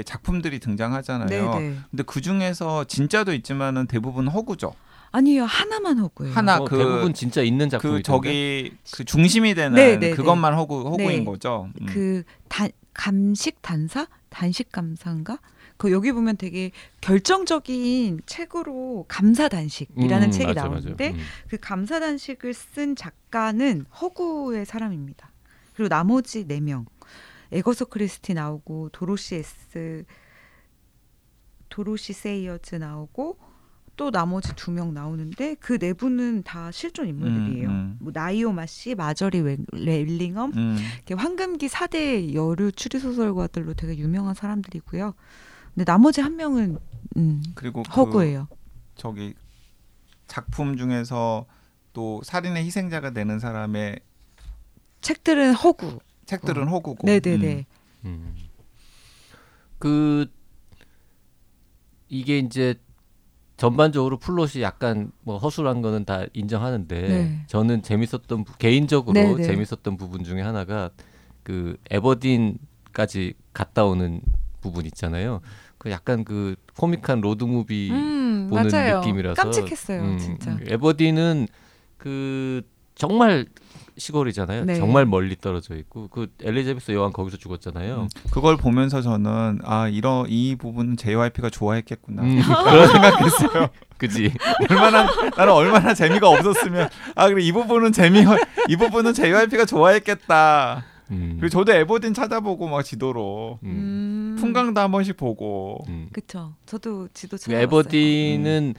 [0.05, 1.29] 작품들이 등장하잖아요.
[1.29, 4.75] 네네 근데 그 중에서 진짜도 있지만은 대부분 허구죠.
[5.11, 9.75] 아니요 하나만 하고요 하나 뭐 그- 대부분 진짜 있는 작품이 그 저기 그 중심이 되는
[9.75, 11.25] 네, 네, 그것만 허구 허구인 네.
[11.25, 11.71] 거죠.
[11.81, 11.87] 음.
[11.87, 15.39] 그 단, 감식 단사 단식 감사인가
[15.79, 21.19] 그 여기 보면 되게 결정적인 책으로 감사 단식이라는 음, 책이 맞아, 나오는데 맞아.
[21.23, 21.27] 음.
[21.49, 25.31] 그 감사 단식을 쓴 작가는 허구의 사람입니다.
[25.75, 26.85] 그리고 나머지 네 명
[27.51, 30.05] 에거서 크리스티 나오고 도로시 에스
[31.69, 33.39] 도로시 세이어즈 나오고
[33.99, 37.69] 또 나머지 두 명 나오는데 그 네 분은 다 실존 인물들이에요.
[37.69, 37.97] 음, 음.
[38.01, 40.79] 뭐 나이오 마시, 마저리 엘- 엘링엄, 음.
[40.97, 45.15] 이렇게 황금기 4대 여류 추리 소설가들로 되게 유명한 사람들이고요.
[45.75, 46.79] 근데 나머지 한 명은
[47.17, 48.49] 음, 그리고 그 허구예요.
[48.95, 49.35] 저기
[50.29, 51.47] 작품 중에서
[51.93, 53.99] 또 살인의 희생자가 되는 사람의
[55.01, 55.99] 책들은 허구.
[56.27, 57.07] 책들은 허구고.
[57.07, 57.67] 네네네.
[58.05, 58.35] 음.
[59.79, 60.27] 그
[62.09, 62.75] 이게 이제
[63.59, 67.43] 전반적으로 플롯이 약간 뭐 허술한 거는 다 인정하는데 네.
[67.49, 69.43] 저는 재밌었던 부- 개인적으로 네, 네.
[69.43, 70.91] 재밌었던 부분 중에 하나가
[71.43, 74.21] 그 에버딘까지 갔다 오는
[74.61, 75.41] 부분 있잖아요.
[75.77, 79.01] 그 약간 그 코믹한 로드 무비 음, 보는 맞아요.
[79.01, 80.57] 느낌이라서 깜찍했어요, 음, 진짜.
[80.67, 81.49] 에버딘은
[81.97, 82.63] 그
[82.95, 83.47] 정말
[83.99, 84.65] 시골이잖아요.
[84.65, 84.77] 네.
[84.77, 88.03] 정말 멀리 떨어져 있고 그 엘리자베스 여왕 거기서 죽었잖아요.
[88.03, 93.69] 음, 그걸 보면서 저는 아 이런 이 부분은 JYP가 좋아했겠구나 음, 그런 생각했어요.
[93.99, 94.33] 그지.
[94.71, 98.25] 얼마나 나는 얼마나 재미가 없었으면 아 그래 이 부분은 재미
[98.69, 100.85] 이 부분은 JYP가 좋아했겠다.
[101.11, 104.37] 음, 그리고 저도 에버딘 찾아보고 막 지도로 음, 음.
[104.41, 106.09] 풍광도 한 번씩 보고 음.
[106.13, 106.55] 그쵸.
[106.67, 107.63] 저도 지도 그 찾아봤어요.
[107.63, 108.75] 에버딘은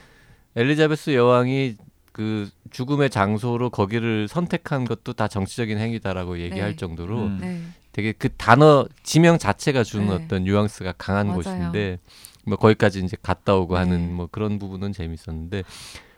[0.56, 1.76] 엘리자베스 여왕이
[2.12, 6.76] 그 죽음의 장소로 거기를 선택한 것도 다 정치적인 행위다라고 얘기할 네.
[6.76, 7.38] 정도로 음.
[7.40, 7.60] 네.
[7.92, 10.14] 되게 그 단어 지명 자체가 주는 네.
[10.14, 11.42] 어떤 뉘앙스가 강한 맞아요.
[11.42, 11.98] 곳인데
[12.46, 13.80] 뭐 거기까지 이제 갔다 오고 네.
[13.80, 15.62] 하는 뭐 그런 부분은 재밌었는데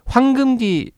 [0.06, 0.92] 황금기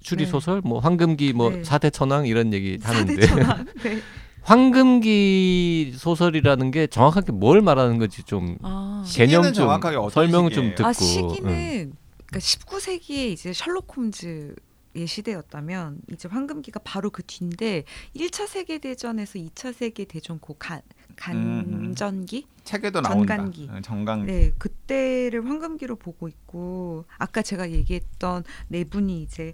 [0.00, 0.30] 추리 네.
[0.30, 1.64] 소설 뭐 황금기 뭐 네.
[1.64, 3.66] 사대 천왕 이런 얘기 하는데 사대천왕.
[3.82, 4.00] 네.
[4.42, 9.04] 황금기 소설이라는 게 정확하게 뭘 말하는 건지 좀 아.
[9.06, 9.68] 개념 좀
[10.10, 10.74] 설명 좀 시기예요?
[10.74, 11.92] 듣고 아 시기는 응.
[12.30, 19.74] 그러니까 19세기에 이제 셜록 홈즈의 시대였다면 이제 황금기가 바로 그 뒤인데 1차 세계 대전에서 2차
[19.74, 20.80] 세계 대전 고 간,
[21.16, 23.36] 간전기 책에도 나온다.
[23.36, 23.68] 전간기.
[23.70, 24.26] 어, 정강기.
[24.32, 29.52] 네 그때를 황금기로 보고 있고 아까 제가 얘기했던 네 분이 이제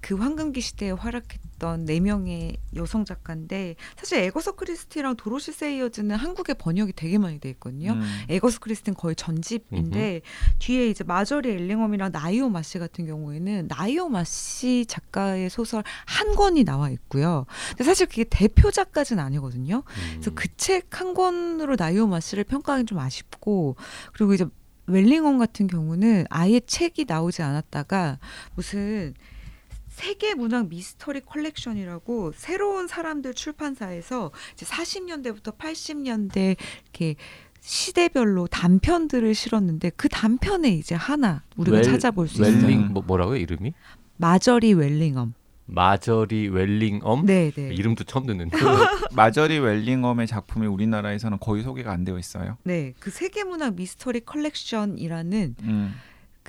[0.00, 6.54] 그, 그 황금기 시대에 활약했던 네 명의 여성 작가인데 사실 에거서 크리스티랑 도로시 세이어즈는 한국에
[6.54, 7.92] 번역이 되게 많이 돼 있거든요.
[7.92, 8.02] 음.
[8.28, 10.22] 에거서 크리스티 거의 전집인데
[10.58, 16.90] 뒤에 이제 마저리 엘링엄이랑 나이오 마시 같은 경우에는 나이오 마시 작가의 소설 한 권이 나와
[16.90, 17.46] 있고요.
[17.68, 19.82] 근데 사실 그게 대표 작가는 아니거든요.
[20.12, 20.34] 그래서 음.
[20.34, 23.76] 그책 한 권으로 나이오 마시를 평가하기 좀 아쉽고
[24.12, 24.46] 그리고 이제
[24.86, 28.18] 엘링엄 같은 경우는 아예 책이 나오지 않았다가
[28.54, 29.14] 무슨
[30.00, 37.16] 세계 문학 미스터리 컬렉션이라고 새로운 사람들 출판사에서 이제 40년대부터 80년대 이렇게
[37.60, 42.62] 시대별로 단편들을 실었는데 그 단편에 이제 하나 우리가 웰- 찾아볼 수 있어요.
[42.64, 43.74] 웰링 뭐 뭐라고요 이름이?
[44.16, 45.34] 마저리 앨링엄.
[45.66, 47.26] 마저리 앨링엄?
[47.26, 47.68] 네, 네.
[47.74, 48.56] 이름도 처음 듣는데.
[48.56, 48.64] 그
[49.14, 52.56] 마저리 앨링엄의 작품이 우리나라에서는 거의 소개가 안 되어 있어요.
[52.64, 52.94] 네.
[52.98, 55.94] 그 세계 문학 미스터리 컬렉션이라는 음.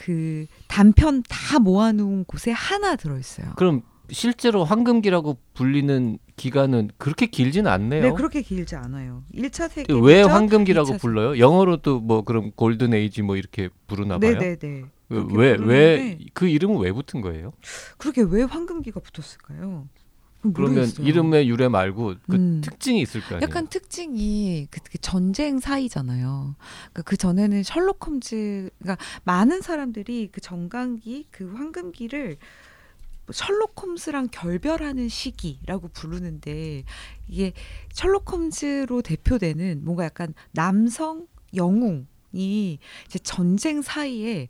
[0.04, 3.54] 그 단편 다 모아놓은 곳에 하나 들어있어요.
[3.56, 8.02] 그럼 실제로 황금기라고 불리는 기간은 그렇게 길지는 않네요.
[8.02, 9.24] 네, 그렇게 길지 않아요.
[9.34, 11.38] 1차 세계 왜 황금기라고 이차 세- 불러요?
[11.38, 14.38] 영어로도 뭐 그럼 골든 에이지 뭐 이렇게 부르나 봐요.
[14.40, 14.84] 네, 네, 네.
[15.10, 17.52] 왜 왜 그 이름은 왜 붙은 거예요?
[17.98, 19.88] 그렇게 왜 황금기가 붙었을까요?
[20.42, 21.08] 그러면 모르겠어요.
[21.08, 22.62] 이름의 유래 말고 그 음.
[22.62, 23.42] 특징이 있을 거 아니에요.
[23.44, 26.56] 약간 특징이 그, 그 전쟁 사이잖아요.
[26.92, 32.38] 그러니까 그 전에는 셜록 홈즈, 그러니까 많은 사람들이 그 정강기, 그 황금기를
[33.26, 36.84] 뭐 셜록 홈즈랑 결별하는 시기라고 부르는데
[37.28, 37.54] 이게
[37.94, 44.50] 셜록 홈즈로 대표되는 뭔가 약간 남성 영웅이 이제 전쟁 사이에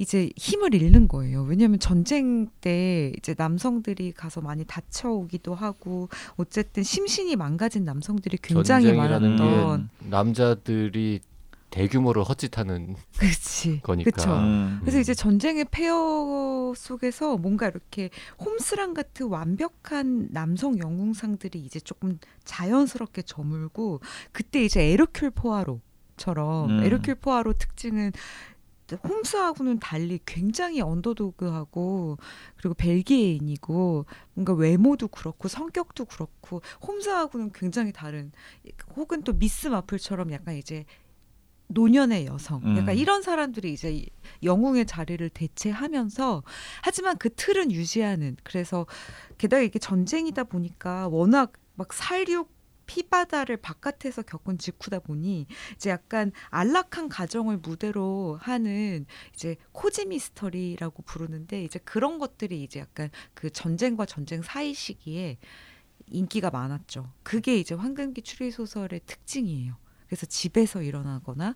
[0.00, 1.42] 이제 힘을 잃는 거예요.
[1.42, 9.36] 왜냐하면 전쟁 때 이제 남성들이 가서 많이 다쳐오기도 하고 어쨌든 심신이 망가진 남성들이 굉장히 전쟁이라는
[9.36, 11.20] 많았던 게 남자들이
[11.68, 14.10] 대규모로 헛짓하는 그렇지 거니까.
[14.10, 14.32] 그쵸.
[14.32, 14.78] 음.
[14.80, 18.08] 그래서 이제 전쟁의 폐허 속에서 뭔가 이렇게
[18.42, 24.00] 홈스랑 같은 완벽한 남성 영웅상들이 이제 조금 자연스럽게 저물고
[24.32, 26.80] 그때 이제 에르큘 포아로처럼 음.
[26.84, 28.12] 에르큘 포아로 특징은
[28.96, 32.18] 홈스하고는 달리 굉장히 underdog하고
[32.56, 38.32] 그리고 벨기에인이고 뭔가 외모도 그렇고 성격도 그렇고 홈스하고는 굉장히 다른
[38.96, 40.84] 혹은 또 미스 마플처럼 약간 이제
[41.70, 42.76] 노년의 여성 음.
[42.76, 44.04] 약간 이런 사람들이 이제
[44.42, 46.42] 영웅의 자리를 대체하면서
[46.82, 48.86] 하지만 그 틀은 유지하는 그래서
[49.38, 52.59] 게다가 이게 전쟁이다 보니까 워낙 막 살육
[52.90, 61.62] 피바다를 바깥에서 겪은 직후다 보니 이제 약간 안락한 가정을 무대로 하는 이제 코지 미스터리라고 부르는데
[61.62, 65.38] 이제 그런 것들이 이제 약간 그 전쟁과 전쟁 사이 시기에
[66.08, 67.12] 인기가 많았죠.
[67.22, 69.76] 그게 이제 황금기 추리 소설의 특징이에요.
[70.06, 71.54] 그래서 집에서 일어나거나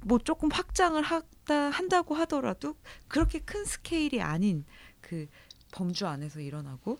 [0.00, 2.74] 뭐 조금 확장을 하다 한다고 하더라도
[3.06, 4.64] 그렇게 큰 스케일이 아닌
[5.00, 5.28] 그
[5.70, 6.98] 범주 안에서 일어나고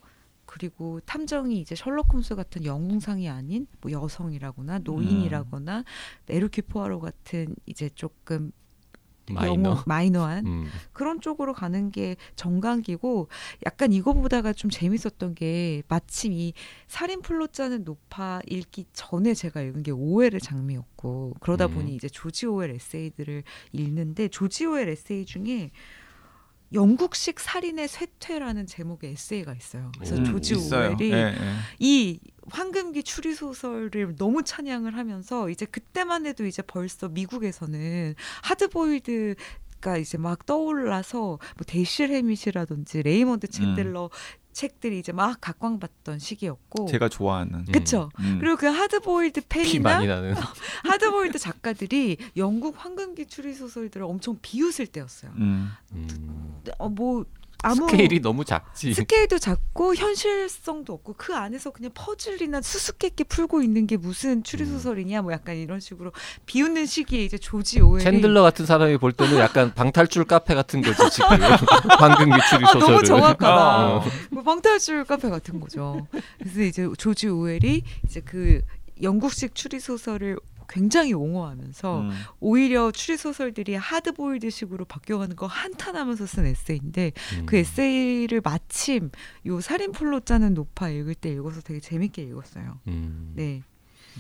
[0.57, 5.85] 그리고 탐정이 이제 셜록 홈스 같은 영웅상이 아닌 뭐 여성이라거나 노인이라거나
[6.31, 8.53] 에르큐 포아로 같은 이제 조금
[9.31, 9.53] 마이너.
[9.53, 10.67] 영어 마이너 한 음.
[10.95, 13.29] 그런 쪽으로 가는 게 정강기고
[13.67, 16.55] 약간 이거보다가 좀 재밌었던 게 마침 이
[16.87, 21.75] 살인 플롯 짜는 노파 읽기 전에 제가 읽은 게 오웰의 장미였고 그러다 음.
[21.75, 23.43] 보니 이제 조지 오웰 에세이들을
[23.73, 25.71] 읽는데 조지 오웰 에세이 중에
[26.73, 29.93] 영국식 살인의 쇠퇴라는 제목의 에세이가 있어요.
[29.97, 30.97] 그래서 음, 조지 있어요.
[30.97, 31.35] 오웰이 예, 예.
[31.79, 32.19] 이
[32.51, 40.47] 황금기 추리 소설을 너무 찬양을 하면서 이제 그때만 해도 이제 벌써 미국에서는 하드보일드가 이제 막
[40.47, 44.11] 떠올라서 뭐 데실 해밋이라든지 레이먼드 챈들러
[44.57, 47.67] 책들이 이제 막 각광받던 시기였고 제가 좋아하는.
[47.67, 48.39] 그쵸 음.
[48.41, 50.35] 그리고 그 하드보일드 피 팬이나 많이 나는.
[50.83, 55.33] 하드보일드 작가들이 영국 황금기 추리 소설들을 엄청 비웃을 때였어요.
[55.37, 55.73] 음.
[55.93, 56.63] 음.
[56.79, 57.27] 어뭐
[57.63, 58.93] 아무 스케일이 너무 작지.
[58.95, 65.23] 스케일도 작고 현실성도 없고 그 안에서 그냥 퍼즐이나 수수께끼 풀고 있는 게 무슨 추리 소설이냐
[65.23, 66.13] 뭐 약간 이런 식으로
[66.47, 70.99] 비웃는 시기에 이제 조지 오웰이 챈들러 같은 사람이 볼 때는 약간 방탈출 카페 같은 거지
[71.11, 71.29] 지금.
[71.99, 72.81] 황금기 추리 아, 소설을.
[72.95, 73.87] 너무 정확하다.
[73.97, 74.05] 어.
[74.31, 76.07] 뭐 방탈출 카페 같은 거죠.
[76.39, 78.61] 그래서 이제 조지 오웰이 이제 그
[79.03, 82.11] 영국식 추리 소설을 굉장히 옹호하면서 음.
[82.41, 87.47] 오히려 추리 소설들이 하드보일드식으로 바뀌어가는 거 한탄하면서 쓴 에세이인데 음.
[87.47, 89.11] 그 에세이를 마침
[89.47, 92.81] 요 살인 플롯자는 높아 읽을 때 읽어서 되게 재밌게 읽었어요.
[92.89, 93.33] 음.
[93.35, 93.63] 네.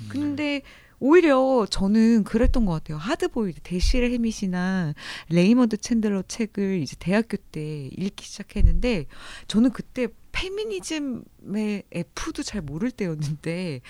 [0.08, 0.60] 근데
[0.98, 2.98] 오히려 저는 그랬던 것 같아요.
[2.98, 4.94] 하드보일드 데실 해밋이나
[5.28, 9.06] 레이먼드 챈들러 책을 이제 대학교 때 읽기 시작했는데
[9.46, 13.80] 저는 그때 페미니즘의 F도 잘 모를 때였는데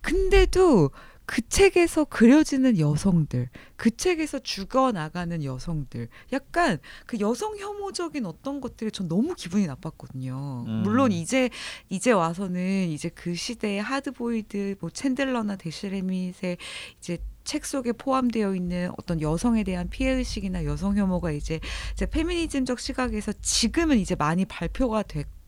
[0.00, 0.90] 근데도
[1.30, 9.06] 그 책에서 그려지는 여성들, 그 책에서 죽어나가는 여성들, 약간 그 여성 혐오적인 어떤 것들이 전
[9.06, 10.64] 너무 기분이 나빴거든요.
[10.66, 10.82] 음.
[10.82, 11.48] 물론 이제
[11.88, 16.56] 이제 와서는 이제 그 시대의 하드보일드, 뭐 챈들러나 데실 해밋의
[16.98, 21.60] 이제 책 속에 포함되어 있는 어떤 여성에 대한 피해 의식이나 여성 혐오가 이제
[21.92, 25.39] 이제 페미니즘적 시각에서 지금은 이제 많이 발표가 됐고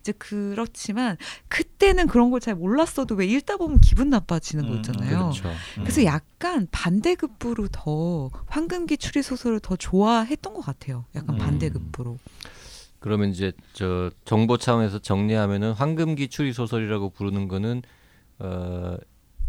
[0.00, 1.16] 이제 그렇지만
[1.48, 5.30] 그때는 그런 걸 잘 몰랐어도 왜 읽다 보면 기분 나빠지는 거 음, 있잖아요.
[5.30, 5.48] 그렇죠.
[5.76, 11.04] 그래서 약간 반대급부로 더 황금기 추리 소설을 더 좋아했던 것 같아요.
[11.14, 11.38] 약간 음.
[11.38, 12.18] 반대급부로.
[12.98, 17.82] 그러면 이제 저 정보 차원에서 정리하면은 황금기 추리 소설이라고 부르는 거는
[18.40, 18.96] 어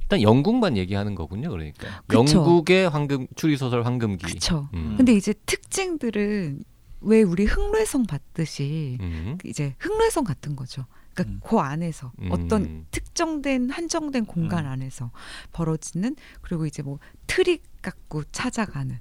[0.02, 1.50] 일단 영국만 얘기하는 거군요.
[1.50, 2.20] 그러니까 그쵸.
[2.40, 4.26] 영국의 황금 추리 소설 황금기.
[4.26, 4.70] 그쵸.
[4.74, 4.96] 음.
[4.98, 6.64] 근데 이제 특징들은
[7.04, 9.38] 왜 우리 흑뢰성 봤듯이 음.
[9.46, 10.86] 이제 흑뢰성 같은 거죠.
[11.14, 11.40] 그러니까 음.
[11.44, 12.30] 그 안에서 음.
[12.32, 14.72] 어떤 특정된 한정된 공간 음.
[14.72, 15.12] 안에서
[15.52, 19.00] 벌어지는 그리고 이제 뭐 트릭 갖고 찾아가는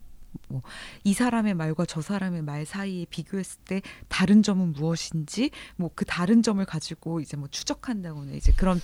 [0.49, 6.43] 뭐이 사람의 말과 저 사람의 말 사이에 비교했을 때 다른 점은 무엇인지 뭐 그 다른
[6.43, 8.81] 점을 가지고 이제 뭐 추적한다거나 이제 그런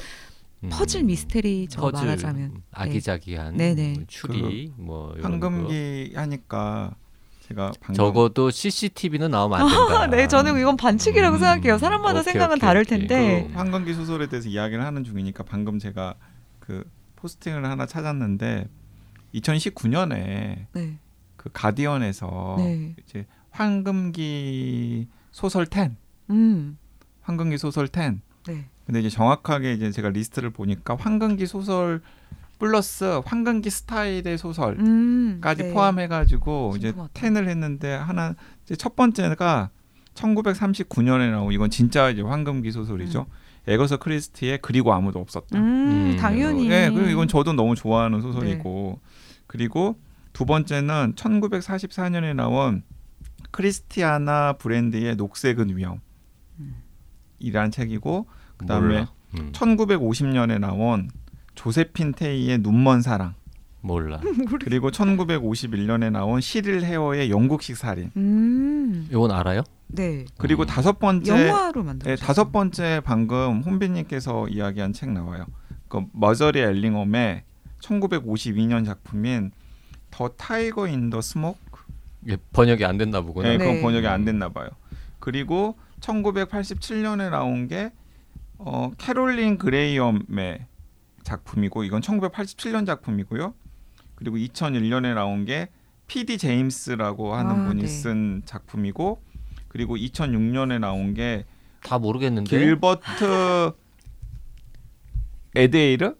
[0.64, 0.68] 음.
[0.70, 3.92] 퍼즐 미스테리죠 퍼즐, 말하자면 음, 아기자기한 네네.
[3.94, 5.46] 뭐 추리 뭐 이런 거.
[5.48, 6.94] 황금기 하니까
[7.48, 10.06] 제가 방금 적어도 CCTV는 나오면 안 된다.
[10.14, 11.40] 네 저는 이건 반칙이라고 음.
[11.40, 12.84] 생각해요 사람마다 오케이, 생각은 오케이, 다를.
[12.84, 16.14] 텐데 그 황금기 소설에 대해서 이야기를 하는 중이니까 방금 제가
[16.58, 16.84] 그
[17.16, 18.68] 포스팅을 하나 찾았는데
[19.34, 20.98] 2019년에 네,
[21.36, 22.94] 그 가디언에서 네.
[23.02, 25.92] 이제 황금기 소설 10,
[26.30, 26.78] 음,
[27.22, 28.20] 황금기 소설 10.
[28.46, 28.66] 네.
[28.84, 32.02] 근데 이제 정확하게 이제 제가 리스트를 보니까 황금기 소설
[32.58, 35.72] 플러스 황금기 스타일의 소설까지 음, 네.
[35.72, 36.92] 포함해가지고 이제.
[36.92, 39.70] 10을 했는데 하나 이제 첫 번째가
[40.14, 43.26] 1939년에 나온 이건 진짜 이제 황금기 소설이죠.
[43.68, 45.58] 에거서 크리스티의 그리고 아무도 없었다.
[45.58, 46.16] 음, 음.
[46.18, 46.68] 당연히.
[46.68, 49.00] 네, 그리고 이건 저도 너무 좋아하는 소설이고
[49.46, 50.00] 그리고
[50.32, 52.82] 두 번째는 1944년에 나온
[53.50, 56.00] 크리스티아나 브랜드의 녹색은 위험
[57.38, 59.12] 이라는 책이고 그다음에 몰라.
[59.38, 61.10] 음, 1950년에 나온
[61.58, 63.34] 조세핀 테이의 눈먼 사랑
[63.80, 64.20] 몰라.
[64.64, 69.62] 그리고 1951년에 나온 시릴 헤어의 영국식 살인 음, 이건 알아요?
[69.88, 70.24] 네.
[70.36, 70.66] 그리고 음.
[70.66, 72.14] 다섯 번째 영화로 만들었어요.
[72.16, 75.46] 네, 다섯 번째 방금 혼비님께서 이야기한 책 나와요.
[75.88, 77.42] 그 머저리 엘링엄의
[77.80, 79.50] 1952년 작품인
[80.12, 81.58] The Tiger in the Smoke.
[82.24, 83.48] 이게 번역이 안 됐나 보구나.
[83.48, 83.82] 네, 그건 네.
[83.82, 84.68] 번역이 안 됐나 봐요.
[85.18, 87.90] 그리고 1987년에 나온 게
[88.58, 90.66] 어, 캐롤린 그레이엄의
[91.28, 93.54] 작품이고 이건 1987년 작품이고요.
[94.14, 95.68] 그리고 2001년에 나온 게
[96.06, 97.88] PD 제임스라고 하는 아, 분이 네.
[97.88, 99.22] 쓴 작품이고
[99.68, 101.44] 그리고 2006년에 나온 게
[101.82, 102.50] 다 모르겠는데.
[102.50, 103.72] 길버트
[105.54, 106.16] 에데이르가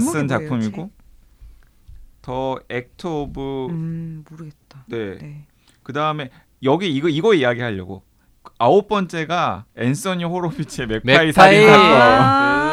[0.00, 0.90] 쓴 작품이고
[2.20, 4.84] The Act of 음, 모르겠다.
[4.88, 5.18] 네.
[5.18, 5.46] 네.
[5.82, 6.30] 그다음에
[6.62, 8.04] 여기 이거 이거 이야기하려고
[8.58, 11.66] 아홉 번째가 앤서니 호로비치의 맥파이 살인 맥파이.
[11.66, 12.71] 사건 아.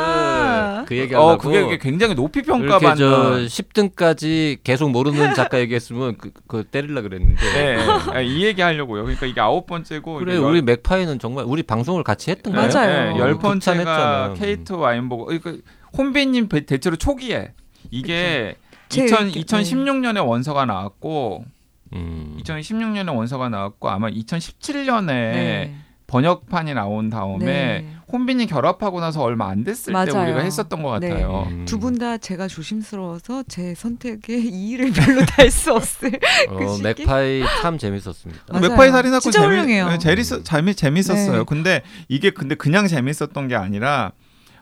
[0.89, 6.17] 그 얘기 어 하려고 그게 굉장히 높이 이렇게 저 평가받는 10등까지 계속 모르는 작가 얘기했으면
[6.17, 7.77] 그, 그 때릴라 그랬는데 네,
[8.11, 9.03] 아, 이 얘기 하려고요.
[9.03, 12.67] 그러니까 이게 아홉 번째고 그래 이게 우리 맥파이는 정말 우리 방송을 같이 했던 거야.
[12.67, 13.19] 맞아요.
[13.19, 14.33] 열 어, 번째가.
[14.35, 15.25] 케이트 와인버거.
[15.25, 15.53] 그러니까
[15.95, 17.53] 혼비님 배- 대체로 초기에
[17.91, 18.55] 이게
[18.89, 21.45] 제 2000, 의견, 2016년에 원서가 나왔고
[21.93, 22.35] 음.
[22.43, 25.75] 2016년에 원서가 나왔고 아마 2017년에 네.
[26.09, 27.95] 번역판이 나온 다음에 네.
[28.11, 30.23] 혼비님 결합하고 나서 얼마 안 됐을 때 맞아요.
[30.23, 31.09] 우리가 했었던 것 네.
[31.09, 31.47] 같아요.
[31.51, 31.65] 음.
[31.65, 36.11] 두분 다 제가 조심스러워서 제 선택에 이의를 별로 달 수 없을
[36.49, 36.83] 그 어, 시기?
[36.83, 38.41] 맥파이 참 재밌었습니다.
[38.51, 38.69] 맞아요.
[38.69, 39.87] 맥파이 살인 사건 진짜 재미, 훌륭해요.
[39.89, 41.37] 네, 재밌, 재미, 재밌었어요.
[41.39, 41.43] 네.
[41.47, 44.11] 근데 이게 근데 그냥 재밌었던 게 아니라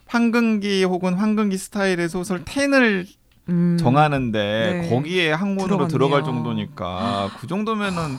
[0.08, 3.06] 황금기 혹은 황금기 스타일의 소설 10을
[3.50, 3.78] 음.
[3.80, 4.90] 정하는데 네.
[4.90, 5.88] 거기에 항문으로.
[5.88, 8.18] 들어갈 정도니까 그 정도면은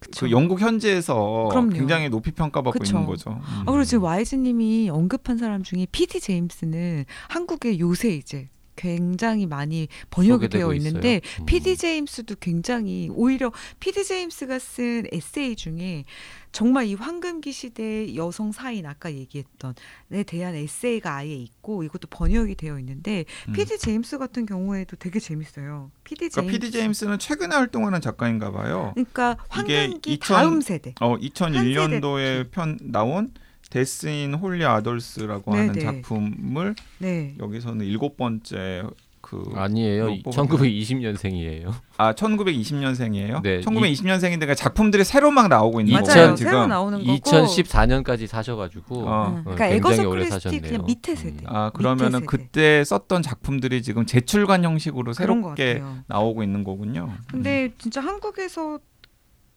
[0.00, 0.26] 그쵸.
[0.26, 1.70] 그 영국 현지에서 그럼요.
[1.70, 2.96] 굉장히 높이 평가받고 그쵸.
[2.96, 3.30] 있는 거죠.
[3.30, 3.40] 음.
[3.42, 8.48] 아, 그리고 지금 와이즈님이 언급한 사람 중에 피디 제임스는 한국의 요새 이제
[8.80, 11.42] 굉장히 많이 번역이 되어 있는데 있어요.
[11.42, 11.46] 음.
[11.46, 16.04] 피디 제임스도 굉장히 오히려 피디 제임스가 쓴 에세이 중에
[16.50, 19.74] 정말 이 황금기 시대 여성 4인 아까 얘기했던
[20.12, 23.52] 에 대한 에세이가 아예 있고 이것도 번역이 되어 있는데 음.
[23.52, 25.90] 피디 제임스 같은 경우에도 되게 재밌어요.
[26.04, 26.58] 피디 그러니까 제임스.
[26.58, 28.92] PD 제임스는 최근에 활동하는 작가인가 봐요.
[28.94, 30.94] 그러니까 황금기 2000 다음 세대.
[31.00, 33.34] 어한 2001년도에 편 나온
[33.70, 35.84] Death in Holy Orders라고 하는 네네.
[36.02, 37.34] 작품을 네.
[37.38, 38.82] 여기서는 일곱 번째
[39.20, 40.06] 그 아니에요.
[40.06, 40.54] 못 뽑았나?
[40.54, 41.72] 1920년생이에요.
[41.98, 43.42] 아 1920년생이에요.
[43.42, 46.04] 네, 1920년생인데 작품들이 새로 막 나오고 있는 맞아요.
[46.06, 46.68] 거예요 새로 지금.
[46.68, 47.12] 나오는 거고.
[47.18, 49.26] 2014년까지 사셔 가지고 어.
[49.36, 49.44] 응.
[49.44, 50.60] 그러니까 굉장히 에거서 오래 크리스티 사셨네요.
[50.62, 51.36] 그냥 밑에 세대.
[51.44, 51.46] 음.
[51.46, 52.26] 아 그러면은 세대.
[52.26, 55.82] 그때 썼던 작품들이 지금 재출간 형식으로 새롭게.
[56.06, 57.12] 나오고 있는 거군요.
[57.30, 58.78] 근데 진짜 한국에서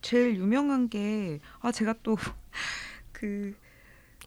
[0.02, 2.18] 제일 유명한 게 아 제가 또
[3.14, 3.54] 그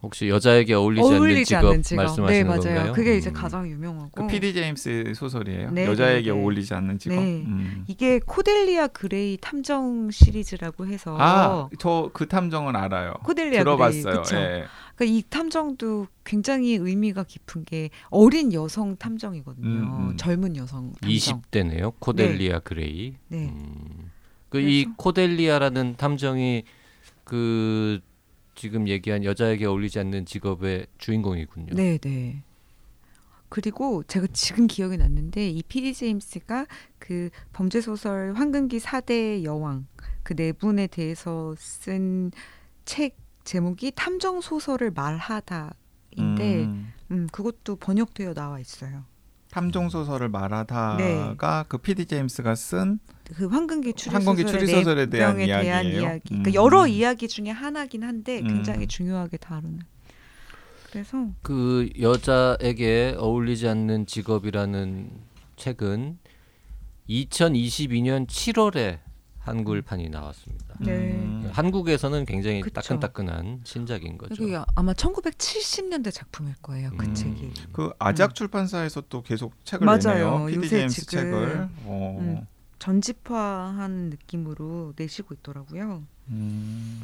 [0.03, 2.03] 혹시 여자에게 어울리지, 어울리지 않는 직업 직업.
[2.03, 2.61] 말씀하시는 네 맞아요.
[2.61, 2.93] 건가요?
[2.93, 3.33] 그게 이제 음.
[3.33, 5.71] 가장 유명하고 그 PD 제임스 소설이에요.
[5.71, 6.41] 네, 여자에게 네, 네.
[6.41, 7.15] 어울리지 않는 직업.
[7.15, 7.43] 네.
[7.45, 7.83] 음.
[7.87, 13.13] 이게 코델리아 그레이 탐정 시리즈라고 해서 아 저 그 탐정은 알아요.
[13.23, 14.21] 코델리아 들어봤어요.
[14.21, 14.43] 그레이?
[14.43, 14.65] 예.
[14.95, 19.67] 그러니까 이 탐정도 굉장히 의미가 깊은 게 어린 여성 탐정이거든요.
[19.67, 20.17] 음, 음.
[20.17, 21.09] 젊은 여성 탐정.
[21.09, 21.93] 20대네요.
[21.99, 23.15] 코델리아 그레이.
[23.29, 23.45] 네.
[23.49, 24.11] 음.
[24.49, 26.63] 그이 코델리아라는 탐정이
[27.23, 27.99] 그
[28.57, 31.73] 지금 얘기한 여자에게 어울리지 않는 직업의 주인공이군요.
[31.75, 32.43] 네, 네.
[33.49, 36.65] 그리고 제가 지금 기억이 났는데 이 피디 제임스가
[36.99, 39.87] 그 범죄 소설 황금기 4대 여왕
[40.23, 42.31] 그 네 분에 대해서 쓴
[42.83, 43.15] 책
[43.45, 46.93] 제목이 탐정 소설을 말하다인데 음.
[47.11, 47.27] 음.
[47.31, 49.03] 그것도 번역되어 나와 있어요.
[49.51, 51.65] 탐정 소설을 말하다가 네.
[51.69, 52.99] 그 PD 제임스가 쓴
[53.35, 56.01] 그 황금기 추리 황금기 소설의 추리 소설에 대한 내용에 대한 이야기예요?
[56.01, 56.33] 이야기.
[56.33, 56.43] 음.
[56.43, 58.47] 그러니까 여러 이야기 중에 하나긴 한데 음.
[58.47, 59.79] 굉장히 중요하게 다루는.
[60.91, 65.11] 그래서 그 여자에게 어울리지 않는 직업이라는
[65.57, 66.17] 책은
[67.09, 68.99] 2022년 7월에
[69.39, 70.75] 한글판이 나왔습니다.
[70.79, 70.91] 네.
[70.91, 71.49] 음.
[71.51, 72.73] 한국에서는 굉장히 그쵸.
[72.81, 74.43] 따끈따끈한 신작인 거죠.
[74.75, 76.91] 아마 1970년대 작품일 거예요.
[76.97, 77.13] 그 음.
[77.13, 77.51] 책이.
[77.71, 79.99] 그 아작 출판사에서 또 계속 책을 맞아요.
[80.01, 80.45] 내네요.
[80.47, 81.69] PD 요새 제임스 지금, 책을.
[81.85, 82.17] 어.
[82.19, 82.47] 음.
[82.79, 86.03] 전집화한 느낌으로 내시고 있더라고요.
[86.29, 87.01] 음.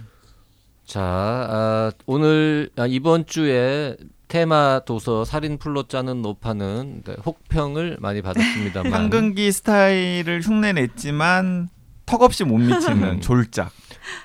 [0.86, 3.96] 자, 아, 오늘 아, 이번 주에
[4.28, 11.70] 테마 도서 살인 풀로 짜는 노파는 네, 혹평을 많이 받았습니다만 황금기 스타일을 흉내냈지만
[12.06, 13.72] 턱없이 못 미치는 졸작.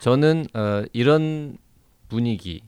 [0.01, 1.59] 저는 어, 이런
[2.09, 2.63] 분위기,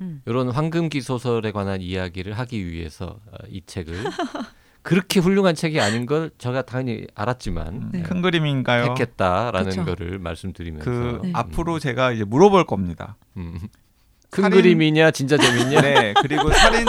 [0.00, 0.22] 음.
[0.26, 3.94] 이런 황금기 소설에 관한 이야기를 하기 위해서 어, 이 책을
[4.82, 8.02] 그렇게 훌륭한 책이 아닌 걸 제가 당연히 알았지만 네.
[8.02, 8.94] 큰 그림인가요?
[8.94, 9.84] 택했다라는 그쵸.
[9.84, 11.30] 거를 말씀드리면서 그 네.
[11.34, 13.16] 앞으로 제가 이제 물어볼 겁니다.
[13.36, 13.58] 음.
[14.30, 16.86] 큰 살인- 그림이냐 진짜 재밌냐 네, 그리고 살인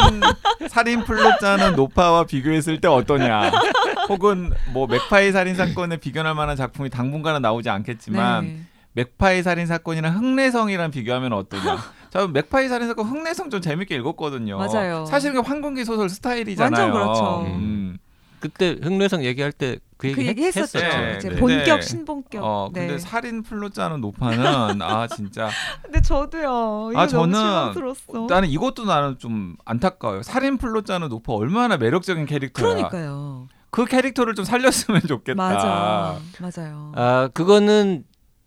[0.69, 3.51] 살인 플롯 짜는 노파와 비교했을 때 어떠냐?
[4.09, 8.59] 혹은 뭐 맥파이 살인 사건에 비견할 만한 작품이 당분간은 나오지 않겠지만 네.
[8.93, 11.77] 맥파이 살인 사건이랑 흑뢰성이랑 비교하면 어떠냐?
[12.13, 14.57] 저 맥파이 살인 사건 흑뢰성 좀 재밌게 읽었거든요.
[14.57, 15.05] 맞아요.
[15.05, 16.85] 사실 그 황금기 소설 스타일이잖아요.
[16.85, 17.41] 완전 그렇죠.
[17.47, 17.97] 음.
[18.39, 20.79] 그때 흑뢰성 얘기할 때 그 얘기 그 얘기 했었죠.
[20.79, 20.97] 했었죠.
[21.01, 21.35] 네, 이제 네.
[21.37, 21.81] 본격 네.
[21.81, 22.43] 신본격.
[22.43, 22.99] 어, 근데 네.
[22.99, 25.49] 살인 플롯 짜는 노파는 아 진짜
[25.81, 26.91] 근데 저도요.
[26.93, 27.39] 아, 저는.
[28.27, 30.23] 나는 이것도 나는 좀 안타까워요.
[30.23, 32.67] 살인 플롯 짜는 노파 얼마나 매력적인 캐릭터야.
[32.67, 33.47] 그러니까요.
[33.69, 35.41] 그 캐릭터를 좀 살렸으면 좋겠다.
[35.41, 36.19] 맞아.
[36.39, 36.91] 맞아요.
[36.95, 38.03] 아 그거는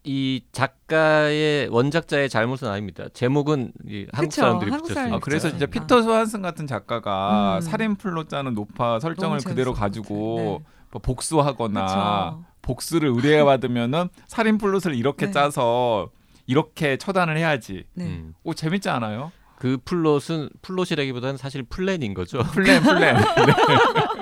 [0.06, 3.06] 이 작가의 원작자의 잘못은 아닙니다.
[3.12, 5.16] 제목은 이 한국 그쵸, 사람들이 한국 붙였으니까.
[5.16, 5.68] 아, 그래서 진짜 아.
[5.68, 7.60] 피터 스완슨 같은 작가가 음.
[7.60, 10.62] 살인 플롯 짜는 노파 설정을 그대로 가지고.
[10.64, 10.72] 네.
[10.92, 12.44] 뭐 복수하거나 그쵸.
[12.62, 15.32] 복수를 의뢰받으면은 살인 플롯을 이렇게 네.
[15.32, 16.10] 짜서
[16.46, 17.84] 이렇게 처단을 해야지.
[17.94, 18.04] 네.
[18.04, 18.34] 음.
[18.44, 19.32] 오 재밌지 않아요?
[19.56, 22.38] 그 플롯은 플롯이라기보다는 사실 플랜인 거죠.
[22.52, 23.16] 플랜 플랜.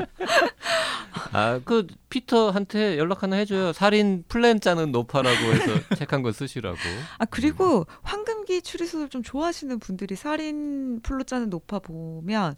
[1.37, 3.73] 아 그 피터한테 연락 하나 해줘요.
[3.73, 6.79] 살인 플랜 짜는 노파라고 해서 책 한 권 쓰시라고.
[7.19, 12.55] 아 그리고 황금기 추리소설 좀 좋아하시는 분들이 살인 플롯 짜는 노파 보면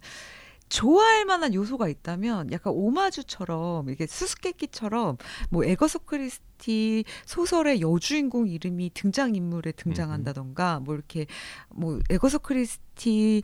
[0.69, 5.17] 좋아할 만한 요소가 있다면 약간 오마주처럼 이게 수수께끼처럼
[5.51, 11.27] 뭐 애거서 크리스티 소설의 여주인공 이름이 등장 인물에 등장한다던가 뭐 이렇게
[11.69, 13.43] 뭐 애거서 크리스티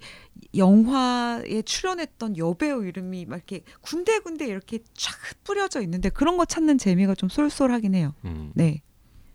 [0.56, 5.14] 영화에 출연했던 여배우 이름이 막 이렇게 군데군데 이렇게 쫙
[5.44, 8.14] 뿌려져 있는데 그런 거 찾는 재미가 좀 쏠쏠하긴 해요.
[8.24, 8.82] 음, 네,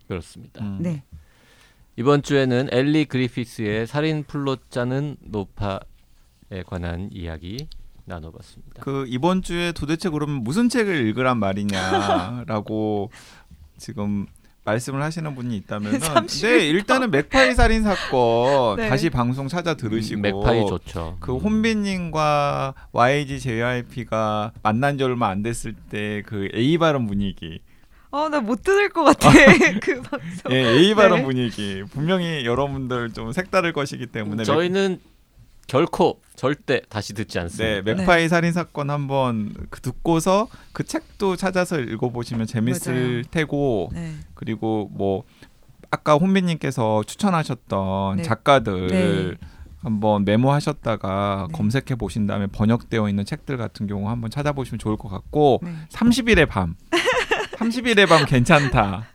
[0.08, 0.64] 그렇습니다.
[0.64, 0.80] 음.
[0.82, 1.04] 네.
[1.96, 5.80] 이번 주에는 엘리 그리피스의 살인 플롯 짜는 노파의
[6.66, 7.68] 관한 이야기
[8.06, 8.82] 나눠봤습니다.
[8.84, 13.12] 그 이번 주에 도대체 그러면 무슨 책을 읽으란 말이냐라고
[13.78, 14.26] 지금
[14.64, 18.90] 말씀을 하시는 분이 있다면 삼십 네 일단은 맥파이 살인 사건 네.
[18.90, 21.18] 다시 방송 찾아 들으시고 맥파이 좋죠.
[21.22, 21.40] 그 음.
[21.40, 27.60] 혼비님과 YG JYP가 만난 지 얼마 안 됐을 때 그 A 발언 분위기
[28.12, 29.30] 아, 나못 들을 것 같아.
[29.82, 30.52] 그 방송.
[30.52, 31.26] 예 A 발언 네.
[31.26, 35.00] 분위기 분명히 여러분들 좀 색다를 것이기 때문에 저희는
[35.68, 37.82] 결코 절대 다시 듣지 네, 않습니다.
[37.96, 43.22] 맥파이 살인 사건 한번 그 듣고서 그 책도 찾아서 읽어보시면 재밌을 맞아요.
[43.32, 44.14] 테고 네.
[44.34, 45.24] 그리고 뭐
[45.92, 48.24] 아까 혼비님께서 추천하셨던 네.
[48.24, 49.48] 작가들 네.
[49.82, 51.58] 한번 메모하셨다가 네.
[51.58, 55.74] 검색해 보신 다음에 번역되어 있는 책들 같은 경우 한번 찾아보시면 좋을 것 같고 네.
[55.90, 56.76] 30일의 밤
[57.58, 59.06] 30일의 밤 괜찮다.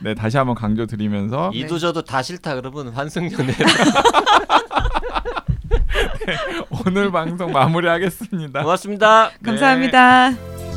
[0.00, 1.58] 네 다시 한번 강조드리면서 네.
[1.60, 3.52] 이도 저도 다 싫다 그러면 환승연애
[6.86, 8.62] 오늘 방송 마무리하겠습니다.
[8.62, 9.30] 고맙습니다.
[9.30, 9.36] 네.
[9.44, 10.67] 감사합니다.